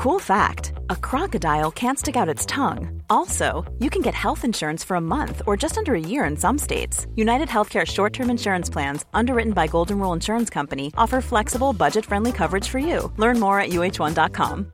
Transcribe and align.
Cool 0.00 0.18
fact 0.18 0.72
a 0.88 0.96
crocodile 0.96 1.70
can't 1.70 1.98
stick 1.98 2.16
out 2.16 2.34
its 2.34 2.46
tongue. 2.46 3.02
Also, 3.10 3.70
you 3.80 3.90
can 3.90 4.00
get 4.00 4.14
health 4.14 4.46
insurance 4.46 4.86
for 4.86 4.96
a 4.96 5.00
month 5.00 5.42
or 5.46 5.58
just 5.58 5.76
under 5.76 5.94
a 5.94 6.00
year 6.00 6.24
in 6.24 6.38
some 6.38 6.56
states. 6.56 7.06
United 7.16 7.48
Healthcare 7.48 7.86
short 7.86 8.14
term 8.14 8.30
insurance 8.30 8.70
plans, 8.72 9.04
underwritten 9.12 9.52
by 9.52 9.66
Golden 9.66 9.98
Rule 9.98 10.14
Insurance 10.14 10.48
Company, 10.48 10.90
offer 10.96 11.20
flexible, 11.20 11.74
budget 11.74 12.06
friendly 12.06 12.32
coverage 12.32 12.66
for 12.66 12.78
you. 12.78 13.12
Learn 13.18 13.38
more 13.38 13.60
at 13.60 13.70
uh1.com. 13.70 14.72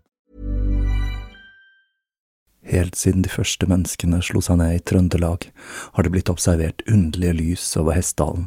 Helt 2.62 2.95
siden 2.95 3.22
de 3.22 3.29
første 3.29 3.66
menneskene 3.66 4.22
slo 4.22 4.40
seg 4.40 4.61
ned 4.62 4.79
i 4.79 4.84
Trøndelag, 4.86 5.50
har 5.95 6.06
det 6.06 6.14
blitt 6.14 6.30
observert 6.30 6.86
underlige 6.86 7.34
lys 7.43 7.77
over 7.77 7.98
Hessdalen. 7.98 8.46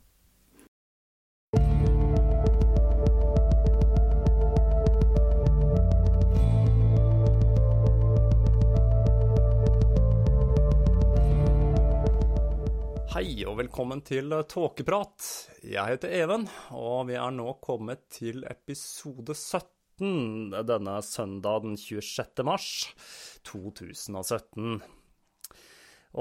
Og 13.41 13.55
velkommen 13.57 14.03
til 14.05 14.29
Tåkeprat. 14.45 15.25
Jeg 15.65 15.95
heter 15.95 16.11
Even, 16.13 16.43
og 16.77 17.07
vi 17.09 17.15
er 17.17 17.31
nå 17.33 17.55
kommet 17.63 18.03
til 18.13 18.43
episode 18.45 19.33
17 19.33 20.51
denne 20.67 20.97
søndag 21.01 21.63
den 21.63 21.73
26. 21.79 22.43
mars 22.45 22.67
2017. 23.47 24.75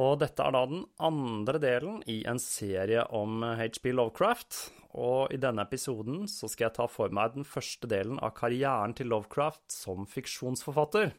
Og 0.01 0.13
dette 0.23 0.47
er 0.47 0.55
da 0.55 0.63
den 0.71 0.87
andre 1.03 1.61
delen 1.61 1.99
i 2.09 2.23
en 2.31 2.41
serie 2.41 3.03
om 3.13 3.43
HB 3.59 3.91
Lovecraft. 3.99 4.61
Og 4.97 5.35
i 5.35 5.41
denne 5.43 5.67
episoden 5.67 6.25
så 6.31 6.49
skal 6.49 6.71
jeg 6.71 6.77
ta 6.79 6.87
for 6.89 7.13
meg 7.13 7.35
den 7.35 7.45
første 7.45 7.91
delen 7.91 8.23
av 8.23 8.33
karrieren 8.39 8.95
til 8.97 9.11
Lovecraft 9.13 9.67
som 9.75 10.09
fiksjonsforfatter. 10.09 11.13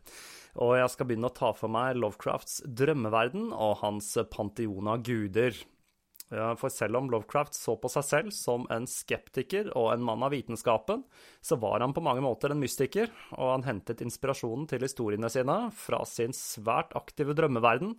Og 0.66 0.74
jeg 0.80 0.96
skal 0.96 1.12
begynne 1.12 1.30
å 1.30 1.38
ta 1.38 1.52
for 1.54 1.70
meg 1.72 2.00
Lovecrafts 2.00 2.64
drømmeverden 2.66 3.52
og 3.54 3.84
hans 3.84 4.16
panteon 4.34 4.90
av 4.96 5.06
guder. 5.06 5.54
For 6.32 6.72
selv 6.72 6.96
om 6.96 7.10
Lovecraft 7.12 7.58
så 7.58 7.74
på 7.76 7.90
seg 7.92 8.06
selv 8.08 8.34
som 8.36 8.64
en 8.72 8.86
skeptiker 8.88 9.68
og 9.76 9.90
en 9.92 10.04
mann 10.08 10.24
av 10.24 10.32
vitenskapen, 10.32 11.04
så 11.44 11.58
var 11.60 11.84
han 11.84 11.92
på 11.92 12.04
mange 12.06 12.24
måter 12.24 12.54
en 12.54 12.62
mystiker, 12.62 13.12
og 13.36 13.58
han 13.58 13.66
hentet 13.68 14.04
inspirasjonen 14.06 14.64
til 14.72 14.86
historiene 14.86 15.32
sine 15.32 15.58
fra 15.76 16.00
sin 16.08 16.32
svært 16.36 16.96
aktive 16.96 17.36
drømmeverden, 17.36 17.98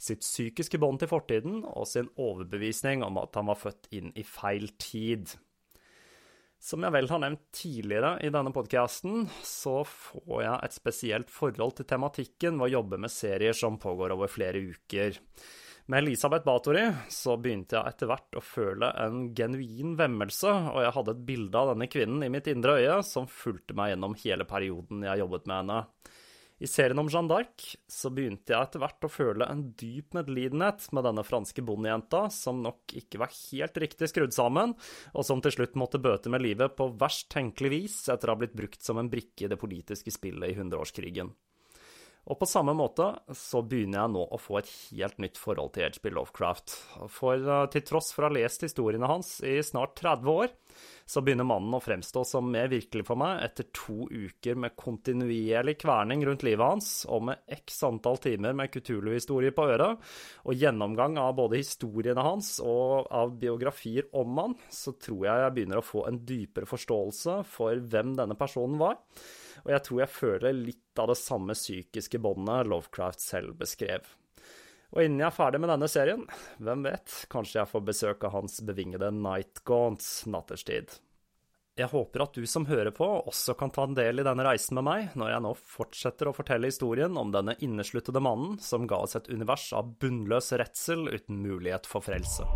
sitt 0.00 0.20
psykiske 0.24 0.80
bånd 0.80 1.00
til 1.00 1.08
fortiden 1.08 1.62
og 1.68 1.88
sin 1.88 2.10
overbevisning 2.20 3.04
om 3.06 3.16
at 3.20 3.40
han 3.40 3.48
var 3.48 3.60
født 3.60 3.88
inn 3.96 4.12
i 4.12 4.26
feil 4.28 4.68
tid. 4.80 5.32
Som 6.60 6.84
jeg 6.84 6.92
vel 6.92 7.08
har 7.08 7.22
nevnt 7.22 7.46
tidligere 7.56 8.18
i 8.20 8.28
denne 8.28 8.52
podkasten, 8.52 9.24
så 9.40 9.78
får 9.88 10.42
jeg 10.44 10.56
et 10.66 10.76
spesielt 10.76 11.32
forhold 11.32 11.78
til 11.78 11.88
tematikken 11.88 12.60
ved 12.60 12.68
å 12.68 12.74
jobbe 12.74 13.00
med 13.00 13.12
serier 13.12 13.56
som 13.56 13.80
pågår 13.80 14.12
over 14.12 14.28
flere 14.28 14.60
uker. 14.60 15.16
Med 15.90 15.98
Elisabeth 15.98 16.44
Bathory 16.44 16.84
så 17.10 17.32
begynte 17.42 17.74
jeg 17.74 17.90
etter 17.90 18.06
hvert 18.06 18.36
å 18.38 18.40
føle 18.46 18.92
en 19.02 19.24
genuin 19.34 19.96
vemmelse, 19.98 20.52
og 20.70 20.84
jeg 20.84 20.94
hadde 20.94 21.14
et 21.16 21.24
bilde 21.26 21.58
av 21.58 21.72
denne 21.72 21.88
kvinnen 21.90 22.22
i 22.22 22.28
mitt 22.30 22.46
indre 22.52 22.76
øye 22.78 23.00
som 23.08 23.26
fulgte 23.26 23.74
meg 23.74 23.90
gjennom 23.90 24.14
hele 24.22 24.46
perioden 24.46 25.02
jeg 25.08 25.22
jobbet 25.24 25.50
med 25.50 25.56
henne. 25.56 25.80
I 26.62 26.70
serien 26.70 27.02
om 27.02 27.10
Jeanne 27.10 27.32
d'Arc 27.32 27.66
så 27.90 28.14
begynte 28.14 28.54
jeg 28.54 28.68
etter 28.68 28.84
hvert 28.84 29.08
å 29.08 29.10
føle 29.10 29.50
en 29.50 29.66
dyp 29.82 30.14
medlidenhet 30.14 30.86
med 30.94 31.08
denne 31.08 31.26
franske 31.26 31.66
bondejenta, 31.66 32.22
som 32.30 32.62
nok 32.62 32.94
ikke 33.02 33.24
var 33.24 33.34
helt 33.34 33.82
riktig 33.82 34.12
skrudd 34.14 34.36
sammen, 34.36 34.78
og 35.10 35.26
som 35.26 35.42
til 35.42 35.58
slutt 35.58 35.74
måtte 35.80 35.98
bøte 35.98 36.30
med 36.30 36.46
livet 36.46 36.78
på 36.78 36.92
verst 37.02 37.32
tenkelig 37.34 37.74
vis 37.74 38.02
etter 38.06 38.30
å 38.30 38.38
ha 38.38 38.44
blitt 38.44 38.54
brukt 38.54 38.86
som 38.86 39.02
en 39.02 39.10
brikke 39.10 39.48
i 39.48 39.50
det 39.50 39.58
politiske 39.58 40.14
spillet 40.14 40.52
i 40.52 40.60
hundreårskrigen. 40.62 41.34
Og 42.30 42.38
på 42.38 42.46
samme 42.46 42.70
måte 42.78 43.08
så 43.34 43.58
begynner 43.66 44.04
jeg 44.04 44.14
nå 44.14 44.22
å 44.22 44.38
få 44.38 44.60
et 44.60 44.70
helt 44.92 45.18
nytt 45.18 45.38
forhold 45.40 45.72
til 45.74 45.88
H.P. 45.88 46.12
Lovecraft. 46.14 46.76
For 47.10 47.42
til 47.74 47.82
tross 47.88 48.12
for 48.14 48.22
å 48.22 48.30
ha 48.30 48.36
lest 48.36 48.62
historiene 48.62 49.10
hans 49.10 49.40
i 49.42 49.56
snart 49.66 49.96
30 49.98 50.30
år, 50.30 50.54
så 51.10 51.24
begynner 51.26 51.48
mannen 51.48 51.74
å 51.74 51.82
fremstå 51.82 52.22
som 52.28 52.46
mer 52.52 52.70
virkelig 52.70 53.02
for 53.08 53.18
meg 53.18 53.42
etter 53.48 53.66
to 53.74 54.06
uker 54.06 54.60
med 54.62 54.76
kontinuerlig 54.78 55.74
kverning 55.82 56.22
rundt 56.28 56.46
livet 56.46 56.62
hans, 56.62 56.92
og 57.10 57.26
med 57.32 57.42
x 57.50 57.82
antall 57.88 58.20
timer 58.22 58.54
med 58.54 58.70
Kutulu-historier 58.70 59.50
på 59.56 59.66
øret, 59.74 59.98
og 60.46 60.54
gjennomgang 60.62 61.18
av 61.18 61.34
både 61.40 61.58
historiene 61.58 62.22
hans 62.22 62.60
og 62.62 63.10
av 63.10 63.34
biografier 63.42 64.06
om 64.14 64.38
han, 64.38 64.58
så 64.70 64.94
tror 65.02 65.26
jeg 65.26 65.44
jeg 65.48 65.58
begynner 65.58 65.82
å 65.82 65.88
få 65.90 66.06
en 66.06 66.22
dypere 66.30 66.70
forståelse 66.70 67.40
for 67.58 67.82
hvem 67.90 68.14
denne 68.22 68.38
personen 68.38 68.78
var 68.78 69.00
og 69.64 69.74
jeg 69.74 69.84
tror 69.86 70.00
jeg 70.02 70.14
føler 70.14 70.56
litt 70.56 71.00
av 71.02 71.10
det 71.12 71.18
samme 71.20 71.56
psykiske 71.56 72.20
båndet 72.22 72.70
Lovecraft 72.70 73.22
selv 73.24 73.54
beskrev. 73.60 74.08
Og 74.90 75.04
innen 75.04 75.22
jeg 75.22 75.28
er 75.28 75.36
ferdig 75.36 75.60
med 75.62 75.70
denne 75.70 75.90
serien, 75.90 76.24
hvem 76.58 76.82
vet, 76.88 77.20
kanskje 77.30 77.60
jeg 77.60 77.70
får 77.70 77.86
besøk 77.86 78.26
av 78.26 78.34
hans 78.40 78.58
bevingede 78.66 79.12
Night 79.14 79.62
Gaunts 79.68 80.24
natterstid. 80.26 80.96
Jeg 81.78 81.88
håper 81.92 82.24
at 82.24 82.34
du 82.36 82.44
som 82.50 82.66
hører 82.68 82.90
på, 82.92 83.06
også 83.30 83.54
kan 83.56 83.70
ta 83.72 83.86
en 83.86 83.94
del 83.96 84.20
i 84.20 84.26
denne 84.26 84.44
reisen 84.44 84.76
med 84.76 84.88
meg, 84.88 85.14
når 85.16 85.32
jeg 85.32 85.44
nå 85.46 85.54
fortsetter 85.76 86.28
å 86.28 86.34
fortelle 86.36 86.68
historien 86.68 87.16
om 87.16 87.32
denne 87.32 87.56
innesluttede 87.62 88.20
mannen 88.20 88.58
som 88.60 88.90
ga 88.90 89.00
oss 89.06 89.16
et 89.16 89.30
univers 89.32 89.70
av 89.78 89.94
bunnløs 90.02 90.52
redsel 90.60 91.06
uten 91.08 91.40
mulighet 91.40 91.88
for 91.88 92.04
frelse. 92.04 92.48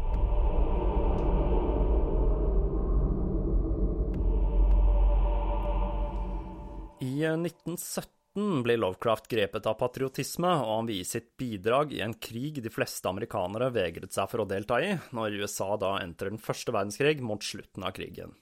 1917 7.32 8.62
blir 8.66 8.80
Lovecraft 8.82 9.28
grepet 9.30 9.66
av 9.70 9.78
patriotisme, 9.80 10.50
og 10.62 10.70
han 10.70 10.88
vil 10.90 11.00
gi 11.00 11.08
sitt 11.08 11.28
bidrag 11.40 11.92
i 11.94 12.02
en 12.04 12.16
krig 12.18 12.60
de 12.64 12.72
fleste 12.72 13.08
amerikanere 13.10 13.70
vegret 13.74 14.14
seg 14.14 14.30
for 14.30 14.42
å 14.42 14.48
delta 14.50 14.80
i, 14.82 14.94
når 15.14 15.38
USA 15.44 15.70
da 15.80 15.96
entrer 16.02 16.34
den 16.34 16.42
første 16.42 16.74
verdenskrig 16.74 17.20
mot 17.22 17.44
slutten 17.46 17.86
av 17.86 17.94
krigen. 17.96 18.34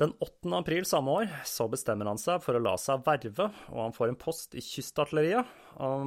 Den 0.00 0.14
8. 0.16 0.48
april 0.56 0.86
samme 0.88 1.12
år 1.12 1.32
så 1.44 1.66
bestemmer 1.68 2.08
han 2.08 2.20
seg 2.20 2.40
for 2.40 2.56
å 2.56 2.62
la 2.62 2.76
seg 2.80 3.02
verve, 3.04 3.50
og 3.68 3.82
han 3.82 3.92
får 3.92 4.12
en 4.12 4.20
post 4.22 4.56
i 4.56 4.62
kystartilleriet, 4.64 5.50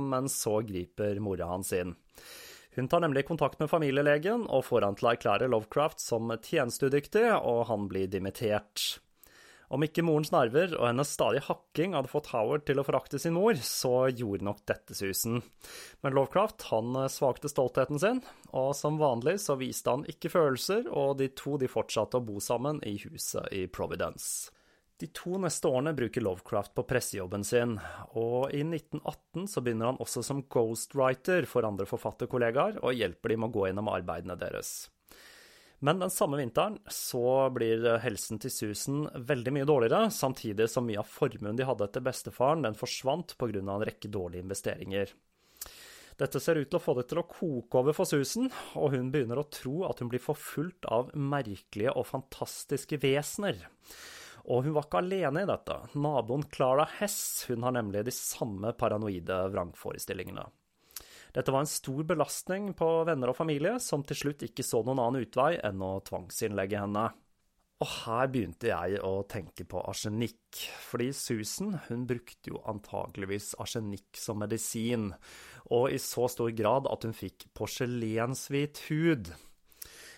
men 0.01 0.31
så 0.31 0.55
griper 0.65 1.19
mora 1.21 1.51
hans 1.51 1.69
inn. 1.77 1.93
Hun 2.73 2.87
tar 2.89 3.03
nemlig 3.03 3.27
kontakt 3.27 3.59
med 3.61 3.69
familielegen 3.69 4.47
og 4.49 4.65
får 4.65 4.87
han 4.87 4.95
til 4.97 5.05
å 5.05 5.11
erklære 5.13 5.49
Lovecraft 5.53 6.01
som 6.01 6.33
tjenesteudyktig, 6.33 7.27
og 7.37 7.67
han 7.69 7.85
blir 7.91 8.09
dimittert. 8.09 8.81
Om 9.73 9.81
ikke 9.87 10.03
morens 10.05 10.29
nerver 10.29 10.75
og 10.77 10.85
hennes 10.85 11.09
stadige 11.15 11.47
hakking 11.47 11.95
hadde 11.97 12.11
fått 12.11 12.29
Howard 12.29 12.61
til 12.67 12.77
å 12.77 12.85
forakte 12.85 13.17
sin 13.17 13.33
mor, 13.33 13.57
så 13.57 14.05
gjorde 14.13 14.45
nok 14.45 14.59
dette 14.69 14.93
susen. 14.93 15.39
Men 16.05 16.13
Lovecraft 16.13 16.67
han 16.69 16.93
eh, 16.99 17.09
svakte 17.09 17.49
stoltheten 17.49 17.97
sin, 18.01 18.21
og 18.53 18.75
som 18.77 19.01
vanlig 19.01 19.39
så 19.41 19.57
viste 19.57 19.89
han 19.89 20.05
ikke 20.09 20.29
følelser, 20.35 20.85
og 20.93 21.17
de 21.23 21.31
to 21.33 21.57
de 21.57 21.71
fortsatte 21.71 22.21
å 22.21 22.25
bo 22.27 22.37
sammen 22.43 22.83
i 22.85 22.99
huset 23.01 23.49
i 23.49 23.65
Providence. 23.65 24.53
De 25.01 25.09
to 25.09 25.39
neste 25.41 25.67
årene 25.67 25.95
bruker 25.97 26.21
Lovecraft 26.21 26.75
på 26.77 26.85
pressejobben 26.87 27.41
sin, 27.43 27.79
og 28.13 28.53
i 28.53 28.61
1918 28.61 29.49
så 29.49 29.63
begynner 29.65 29.89
han 29.89 30.01
også 30.05 30.21
som 30.23 30.45
ghostwriter 30.53 31.49
for 31.49 31.65
andre 31.65 31.89
forfatterkollegaer, 31.89 32.77
og 32.85 32.93
hjelper 32.93 33.33
dem 33.33 33.49
å 33.49 33.51
gå 33.57 33.65
gjennom 33.71 33.89
arbeidene 33.89 34.37
deres. 34.37 34.83
Men 35.83 35.99
den 35.99 36.09
samme 36.09 36.37
vinteren 36.39 36.77
så 36.87 37.49
blir 37.51 37.83
helsen 37.99 38.39
til 38.39 38.51
Susan 38.53 39.01
veldig 39.27 39.51
mye 39.51 39.67
dårligere, 39.67 40.07
samtidig 40.15 40.69
som 40.71 40.85
mye 40.87 41.01
av 41.01 41.09
formuen 41.11 41.59
de 41.59 41.65
hadde 41.67 41.83
etter 41.89 42.05
bestefaren, 42.05 42.63
den 42.63 42.77
forsvant 42.79 43.35
pga. 43.35 43.59
en 43.59 43.83
rekke 43.83 44.07
dårlige 44.07 44.45
investeringer. 44.45 45.11
Dette 46.15 46.39
ser 46.39 46.61
ut 46.61 46.69
til 46.69 46.79
å 46.79 46.83
få 46.85 46.95
det 46.95 47.09
til 47.09 47.19
å 47.19 47.27
koke 47.27 47.81
over 47.81 47.97
for 47.99 48.07
Susan, 48.07 48.47
og 48.79 48.95
hun 48.95 49.11
begynner 49.11 49.43
å 49.43 49.49
tro 49.51 49.83
at 49.89 49.99
hun 49.99 50.07
blir 50.07 50.23
forfulgt 50.23 50.87
av 50.87 51.11
merkelige 51.19 51.91
og 51.91 52.07
fantastiske 52.07 53.01
vesener. 53.03 53.59
Og 54.55 54.63
hun 54.63 54.77
var 54.77 54.87
ikke 54.87 55.03
alene 55.03 55.43
i 55.43 55.51
dette. 55.51 55.81
Naboen 55.99 56.47
Clara 56.47 56.87
Hess 56.99 57.43
hun 57.49 57.67
har 57.67 57.75
nemlig 57.75 58.05
de 58.07 58.15
samme 58.15 58.71
paranoide 58.71 59.49
vrangforestillingene. 59.51 60.47
Dette 61.33 61.53
var 61.53 61.63
en 61.65 61.69
stor 61.69 62.03
belastning 62.05 62.71
på 62.77 62.87
venner 63.09 63.31
og 63.31 63.37
familie, 63.39 63.79
som 63.81 64.03
til 64.05 64.19
slutt 64.19 64.45
ikke 64.45 64.65
så 64.65 64.83
noen 64.85 65.01
annen 65.01 65.25
utvei 65.25 65.55
enn 65.65 65.81
å 65.81 65.95
tvangsinnlegge 66.05 66.83
henne. 66.83 67.07
Og 67.81 67.89
her 68.05 68.29
begynte 68.31 68.69
jeg 68.69 68.99
å 69.03 69.25
tenke 69.27 69.65
på 69.67 69.81
arsenikk, 69.81 70.59
fordi 70.85 71.09
Susan 71.17 71.73
hun 71.89 72.05
brukte 72.07 72.53
jo 72.53 72.61
antageligvis 72.69 73.55
arsenikk 73.59 74.19
som 74.19 74.39
medisin, 74.39 75.09
og 75.73 75.89
i 75.91 75.97
så 75.99 76.29
stor 76.31 76.53
grad 76.55 76.87
at 76.91 77.07
hun 77.07 77.17
fikk 77.17 77.49
porselenshvit 77.57 78.85
hud. 78.91 79.33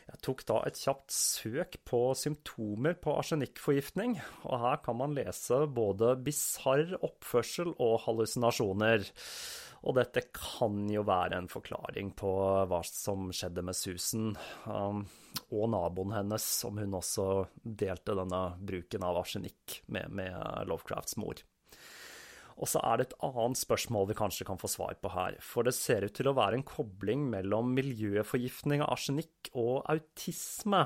Jeg 0.05 0.21
tok 0.21 0.43
da 0.45 0.59
et 0.67 0.77
kjapt 0.77 1.15
søk 1.15 1.79
på 1.87 1.99
symptomer 2.19 2.93
på 3.01 3.15
arsenikkforgiftning, 3.17 4.19
og 4.45 4.59
her 4.61 4.83
kan 4.85 4.99
man 4.99 5.15
lese 5.17 5.63
både 5.65 6.13
bisarr 6.27 6.93
oppførsel 6.99 7.73
og 7.79 8.03
hallusinasjoner. 8.03 9.07
Og 9.85 9.93
dette 9.99 10.23
kan 10.33 10.87
jo 10.89 11.03
være 11.05 11.37
en 11.37 11.49
forklaring 11.49 12.11
på 12.17 12.31
hva 12.69 12.81
som 12.89 13.29
skjedde 13.35 13.61
med 13.65 13.77
Susan 13.77 14.31
um, 14.65 15.03
og 15.53 15.67
naboen 15.69 16.15
hennes, 16.15 16.45
om 16.65 16.79
hun 16.81 16.97
også 16.97 17.27
delte 17.61 18.15
denne 18.17 18.41
bruken 18.65 19.05
av 19.05 19.21
arsenikk 19.21 19.83
med, 19.93 20.09
med 20.09 20.65
Lovecrafts 20.69 21.19
mor. 21.21 21.43
Og 22.55 22.69
så 22.71 22.79
er 22.87 22.97
det 22.97 23.09
et 23.09 23.17
annet 23.27 23.59
spørsmål 23.59 24.09
vi 24.09 24.17
kanskje 24.17 24.47
kan 24.47 24.59
få 24.59 24.69
svar 24.71 24.95
på 25.03 25.11
her. 25.11 25.35
For 25.43 25.67
det 25.67 25.75
ser 25.75 26.07
ut 26.07 26.15
til 26.15 26.31
å 26.31 26.37
være 26.37 26.61
en 26.61 26.67
kobling 26.67 27.27
mellom 27.33 27.73
miljøforgiftning 27.75 28.83
av 28.85 28.93
arsenikk 28.95 29.51
og 29.53 29.83
autisme. 29.91 30.85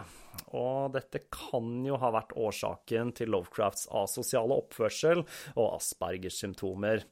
Og 0.57 0.93
dette 0.95 1.21
kan 1.33 1.67
jo 1.85 1.97
ha 2.01 2.11
vært 2.13 2.33
årsaken 2.37 3.13
til 3.17 3.31
Lovecrafts 3.33 3.87
asosiale 3.95 4.57
oppførsel 4.57 5.21
og 5.55 5.75
Aspergers 5.75 6.39
symptomer. 6.41 7.03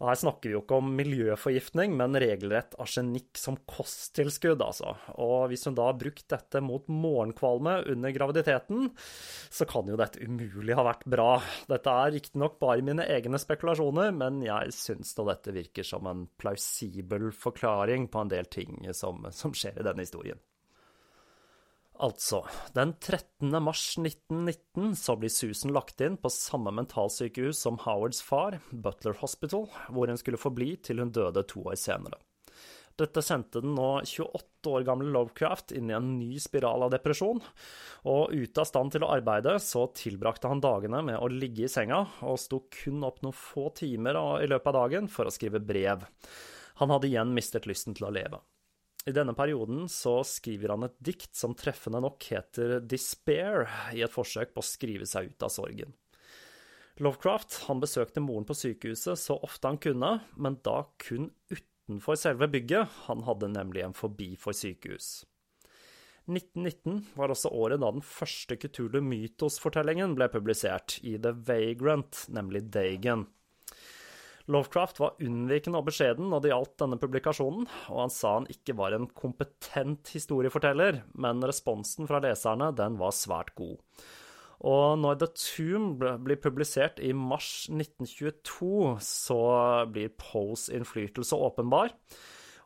Og 0.00 0.08
her 0.10 0.20
snakker 0.22 0.48
vi 0.48 0.56
jo 0.56 0.62
ikke 0.64 0.80
om 0.80 0.92
miljøforgiftning, 0.98 1.96
men 1.98 2.16
regelrett 2.18 2.76
arsenikk 2.80 3.38
som 3.40 3.58
kosttilskudd, 3.68 4.62
altså. 4.64 4.94
Og 5.20 5.50
hvis 5.52 5.66
hun 5.68 5.76
da 5.78 5.90
har 5.90 5.98
brukt 6.00 6.26
dette 6.32 6.62
mot 6.64 6.88
morgenkvalme 6.88 7.78
under 7.92 8.14
graviditeten, 8.14 8.90
så 9.52 9.68
kan 9.68 9.88
jo 9.88 9.98
dette 10.00 10.24
umulig 10.24 10.76
ha 10.78 10.86
vært 10.88 11.04
bra. 11.08 11.30
Dette 11.68 11.92
er 11.92 12.14
riktignok 12.16 12.58
bare 12.62 12.84
mine 12.84 13.04
egne 13.08 13.40
spekulasjoner 13.40 14.12
men 14.18 14.42
jeg 14.44 14.74
syns 14.74 15.14
da 15.16 15.26
dette 15.30 15.54
virker 15.54 15.86
som 15.86 16.06
en 16.08 16.26
plausibel 16.40 17.30
forklaring 17.34 18.08
på 18.12 18.22
en 18.22 18.32
del 18.32 18.48
ting 18.52 18.88
som, 18.96 19.26
som 19.34 19.54
skjer 19.56 19.80
i 19.80 19.86
denne 19.86 20.04
historien. 20.06 20.40
Altså, 21.98 22.44
den 22.76 22.92
13. 23.02 23.50
mars 23.62 23.96
1919 23.98 24.92
så 24.96 25.16
blir 25.18 25.32
Susan 25.34 25.72
lagt 25.74 25.98
inn 26.04 26.14
på 26.20 26.30
samme 26.30 26.70
mentalsykehus 26.76 27.58
som 27.64 27.80
Howards 27.82 28.20
far, 28.22 28.60
Butler 28.70 29.16
Hospital, 29.18 29.66
hvor 29.90 30.06
hun 30.06 30.20
skulle 30.20 30.38
forbli 30.38 30.76
til 30.78 31.02
hun 31.02 31.10
døde 31.10 31.42
to 31.50 31.64
år 31.66 31.74
senere. 31.80 32.20
Dette 32.98 33.22
sendte 33.22 33.62
den 33.62 33.74
nå 33.74 33.88
28 34.06 34.70
år 34.70 34.84
gamle 34.86 35.10
Lovecraft 35.14 35.74
inn 35.78 35.90
i 35.90 35.96
en 35.96 36.12
ny 36.20 36.38
spiral 36.42 36.86
av 36.86 36.92
depresjon, 36.94 37.42
og 38.10 38.34
ute 38.34 38.62
av 38.62 38.68
stand 38.70 38.94
til 38.94 39.06
å 39.06 39.10
arbeide 39.14 39.56
så 39.62 39.84
tilbrakte 39.94 40.50
han 40.50 40.62
dagene 40.62 41.02
med 41.06 41.18
å 41.18 41.30
ligge 41.30 41.66
i 41.66 41.70
senga, 41.70 42.04
og 42.26 42.38
sto 42.42 42.64
kun 42.74 43.02
opp 43.06 43.22
noen 43.22 43.34
få 43.34 43.70
timer 43.78 44.18
i 44.42 44.50
løpet 44.50 44.70
av 44.70 44.78
dagen 44.84 45.10
for 45.10 45.26
å 45.26 45.34
skrive 45.34 45.62
brev. 45.62 46.06
Han 46.78 46.94
hadde 46.94 47.10
igjen 47.10 47.34
mistet 47.34 47.66
lysten 47.70 47.98
til 47.98 48.06
å 48.06 48.14
leve. 48.14 48.42
I 49.08 49.12
denne 49.16 49.32
perioden 49.32 49.86
så 49.88 50.18
skriver 50.26 50.74
han 50.74 50.84
et 50.84 50.98
dikt 51.00 51.32
som 51.36 51.54
treffende 51.56 52.02
nok 52.04 52.26
heter 52.28 52.78
Despair, 52.84 53.64
i 53.96 54.02
et 54.04 54.12
forsøk 54.12 54.52
på 54.52 54.60
å 54.60 54.68
skrive 54.68 55.08
seg 55.08 55.30
ut 55.30 55.46
av 55.46 55.52
sorgen. 55.54 55.94
Lovecraft 57.00 57.62
han 57.68 57.80
besøkte 57.80 58.20
moren 58.20 58.44
på 58.44 58.56
sykehuset 58.58 59.20
så 59.22 59.38
ofte 59.46 59.70
han 59.70 59.78
kunne, 59.80 60.18
men 60.36 60.58
da 60.66 60.82
kun 61.00 61.30
utenfor 61.48 62.18
selve 62.20 62.50
bygget, 62.52 62.90
han 63.06 63.24
hadde 63.24 63.52
nemlig 63.54 63.86
en 63.86 63.96
forbi 63.96 64.32
for 64.40 64.56
sykehus. 64.56 65.22
1919 66.28 67.14
var 67.16 67.32
også 67.32 67.54
året 67.56 67.80
da 67.80 67.88
den 67.94 68.04
første 68.04 68.58
Cthulhu 68.60 69.00
Mytos-fortellingen 69.00 70.18
ble 70.18 70.28
publisert, 70.28 70.98
i 71.00 71.16
The 71.16 71.32
Vagrant, 71.32 72.26
nemlig 72.28 72.66
Dagen. 72.74 73.24
Lovecraft 74.48 75.00
var 75.02 75.18
unnvikende 75.20 75.80
og 75.80 75.90
beskjeden 75.90 76.30
når 76.32 76.40
det 76.40 76.52
gjaldt 76.54 76.78
denne 76.80 76.98
publikasjonen, 77.00 77.66
og 77.92 77.98
han 78.00 78.12
sa 78.12 78.38
han 78.38 78.48
ikke 78.52 78.76
var 78.78 78.96
en 78.96 79.04
kompetent 79.12 80.08
historieforteller, 80.14 81.02
men 81.20 81.44
responsen 81.44 82.08
fra 82.08 82.22
leserne 82.24 82.70
den 82.76 82.96
var 83.00 83.12
svært 83.16 83.52
god. 83.58 83.76
Og 84.66 84.96
når 84.98 85.20
The 85.20 85.28
Tomb 85.38 86.02
blir 86.24 86.40
publisert 86.42 86.98
i 87.04 87.12
mars 87.14 87.68
1922, 87.70 88.96
så 89.04 89.42
blir 89.92 90.16
Poes 90.18 90.66
innflytelse 90.74 91.36
åpenbar. 91.36 91.92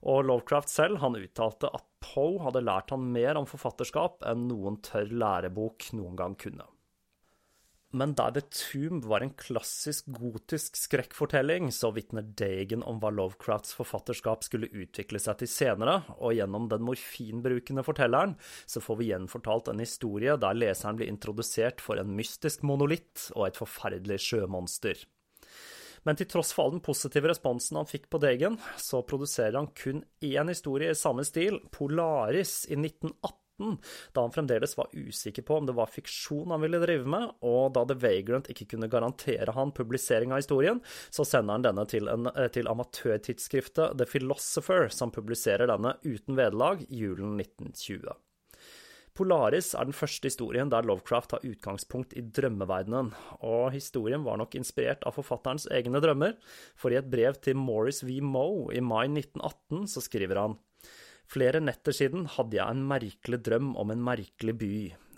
Og 0.08 0.24
Lovecraft 0.26 0.72
selv 0.72 1.02
han 1.02 1.18
uttalte 1.18 1.68
at 1.68 1.84
Poe 2.02 2.40
hadde 2.42 2.64
lært 2.64 2.94
han 2.94 3.10
mer 3.14 3.38
om 3.38 3.46
forfatterskap 3.46 4.24
enn 4.30 4.48
noen 4.48 4.80
tørr 4.86 5.12
lærebok 5.12 5.90
noen 5.98 6.16
gang 6.18 6.38
kunne. 6.38 6.64
Men 7.92 8.14
der 8.16 8.30
The 8.32 8.40
Tomb 8.48 9.04
var 9.04 9.20
en 9.20 9.34
klassisk 9.36 10.06
gotisk 10.16 10.78
skrekkfortelling, 10.80 11.68
så 11.76 11.90
vitner 11.92 12.24
Dagen 12.24 12.80
om 12.88 13.02
hva 13.02 13.10
Lovecrafts 13.12 13.74
forfatterskap 13.76 14.46
skulle 14.46 14.70
utvikle 14.72 15.20
seg 15.20 15.42
til 15.42 15.50
senere, 15.52 15.98
og 16.16 16.32
gjennom 16.38 16.70
den 16.72 16.86
morfinbrukende 16.88 17.84
fortelleren 17.84 18.38
så 18.64 18.80
får 18.80 18.98
vi 19.00 19.10
gjenfortalt 19.10 19.68
en 19.68 19.84
historie 19.84 20.38
der 20.40 20.56
leseren 20.56 20.96
blir 20.96 21.12
introdusert 21.12 21.84
for 21.84 22.00
en 22.00 22.16
mystisk 22.16 22.64
monolitt 22.64 23.28
og 23.36 23.50
et 23.50 23.60
forferdelig 23.60 24.22
sjømonster. 24.24 25.04
Men 26.08 26.16
til 26.18 26.30
tross 26.32 26.50
for 26.56 26.64
all 26.64 26.74
den 26.78 26.82
positive 26.82 27.28
responsen 27.30 27.76
han 27.78 27.86
fikk 27.86 28.08
på 28.10 28.22
Degen, 28.24 28.56
så 28.80 29.04
produserer 29.06 29.60
han 29.60 29.68
kun 29.76 30.00
én 30.24 30.48
historie 30.50 30.90
i 30.90 30.98
samme 30.98 31.28
stil, 31.28 31.60
Polaris, 31.76 32.62
i 32.72 32.80
1918 32.80 33.41
da 34.12 34.20
han 34.20 34.32
fremdeles 34.32 34.76
var 34.76 34.90
usikker 34.92 35.42
på 35.46 35.56
om 35.56 35.66
det 35.66 35.76
var 35.76 35.90
fiksjon 35.92 36.50
han 36.50 36.62
ville 36.64 36.80
drive 36.82 37.06
med, 37.08 37.36
og 37.44 37.74
da 37.76 37.84
The 37.88 37.98
Vagrant 38.00 38.50
ikke 38.52 38.66
kunne 38.74 38.90
garantere 38.92 39.54
han 39.54 39.74
publisering 39.76 40.32
av 40.32 40.42
historien, 40.42 40.82
så 41.10 41.26
sender 41.28 41.58
han 41.58 41.66
denne 41.68 41.86
til, 41.90 42.08
eh, 42.08 42.48
til 42.54 42.68
amatørtidsskriftet 42.68 43.98
The 43.98 44.08
Philosopher, 44.08 44.88
som 44.88 45.14
publiserer 45.14 45.70
denne 45.70 45.96
uten 46.02 46.36
vederlag 46.36 46.86
julen 46.88 47.36
1920. 47.38 48.12
Polaris 49.12 49.74
er 49.76 49.84
den 49.84 49.96
første 49.96 50.30
historien 50.30 50.70
der 50.72 50.86
Lovecraft 50.88 51.34
har 51.36 51.44
utgangspunkt 51.44 52.14
i 52.16 52.22
drømmeverdenen, 52.24 53.10
og 53.44 53.72
historien 53.74 54.24
var 54.24 54.38
nok 54.40 54.56
inspirert 54.56 55.04
av 55.04 55.18
forfatterens 55.18 55.66
egne 55.68 56.00
drømmer, 56.00 56.38
for 56.74 56.90
i 56.90 56.96
et 56.96 57.10
brev 57.12 57.36
til 57.44 57.58
Morris 57.60 58.00
V. 58.06 58.22
Moe 58.24 58.72
i 58.72 58.80
mai 58.80 59.04
1918 59.10 59.84
så 59.92 60.00
skriver 60.00 60.40
han 60.40 60.56
Flere 61.32 61.62
netter 61.64 61.94
siden 61.96 62.26
hadde 62.34 62.58
jeg 62.58 62.68
en 62.68 62.82
merkelig 62.88 63.38
drøm 63.46 63.72
om 63.80 63.92
en 63.94 64.02
merkelig 64.04 64.52
by, 64.60 64.74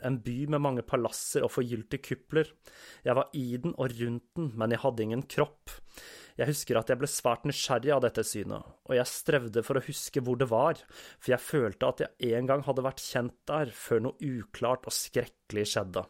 en 0.07 0.19
by 0.23 0.37
med 0.53 0.63
mange 0.63 0.85
palasser 0.87 1.43
og 1.43 1.51
forgylte 1.57 1.99
kupler. 2.05 2.51
Jeg 3.07 3.17
var 3.19 3.33
i 3.35 3.47
den 3.59 3.75
og 3.75 3.97
rundt 3.99 4.29
den, 4.39 4.53
men 4.55 4.75
jeg 4.75 4.83
hadde 4.85 5.03
ingen 5.03 5.25
kropp. 5.27 5.75
Jeg 6.39 6.51
husker 6.51 6.79
at 6.79 6.91
jeg 6.91 7.01
ble 7.01 7.11
svært 7.11 7.47
nysgjerrig 7.47 7.93
av 7.95 8.03
dette 8.05 8.25
synet, 8.27 8.63
og 8.87 8.97
jeg 8.99 9.11
strevde 9.11 9.63
for 9.67 9.79
å 9.79 9.85
huske 9.87 10.23
hvor 10.23 10.39
det 10.39 10.51
var, 10.51 10.79
for 11.19 11.35
jeg 11.35 11.43
følte 11.43 11.91
at 11.91 12.05
jeg 12.05 12.39
en 12.39 12.51
gang 12.51 12.65
hadde 12.67 12.87
vært 12.87 13.03
kjent 13.03 13.37
der 13.51 13.71
før 13.75 14.09
noe 14.09 14.35
uklart 14.35 14.87
og 14.91 14.95
skrekkelig 14.95 15.67
skjedde. 15.75 16.07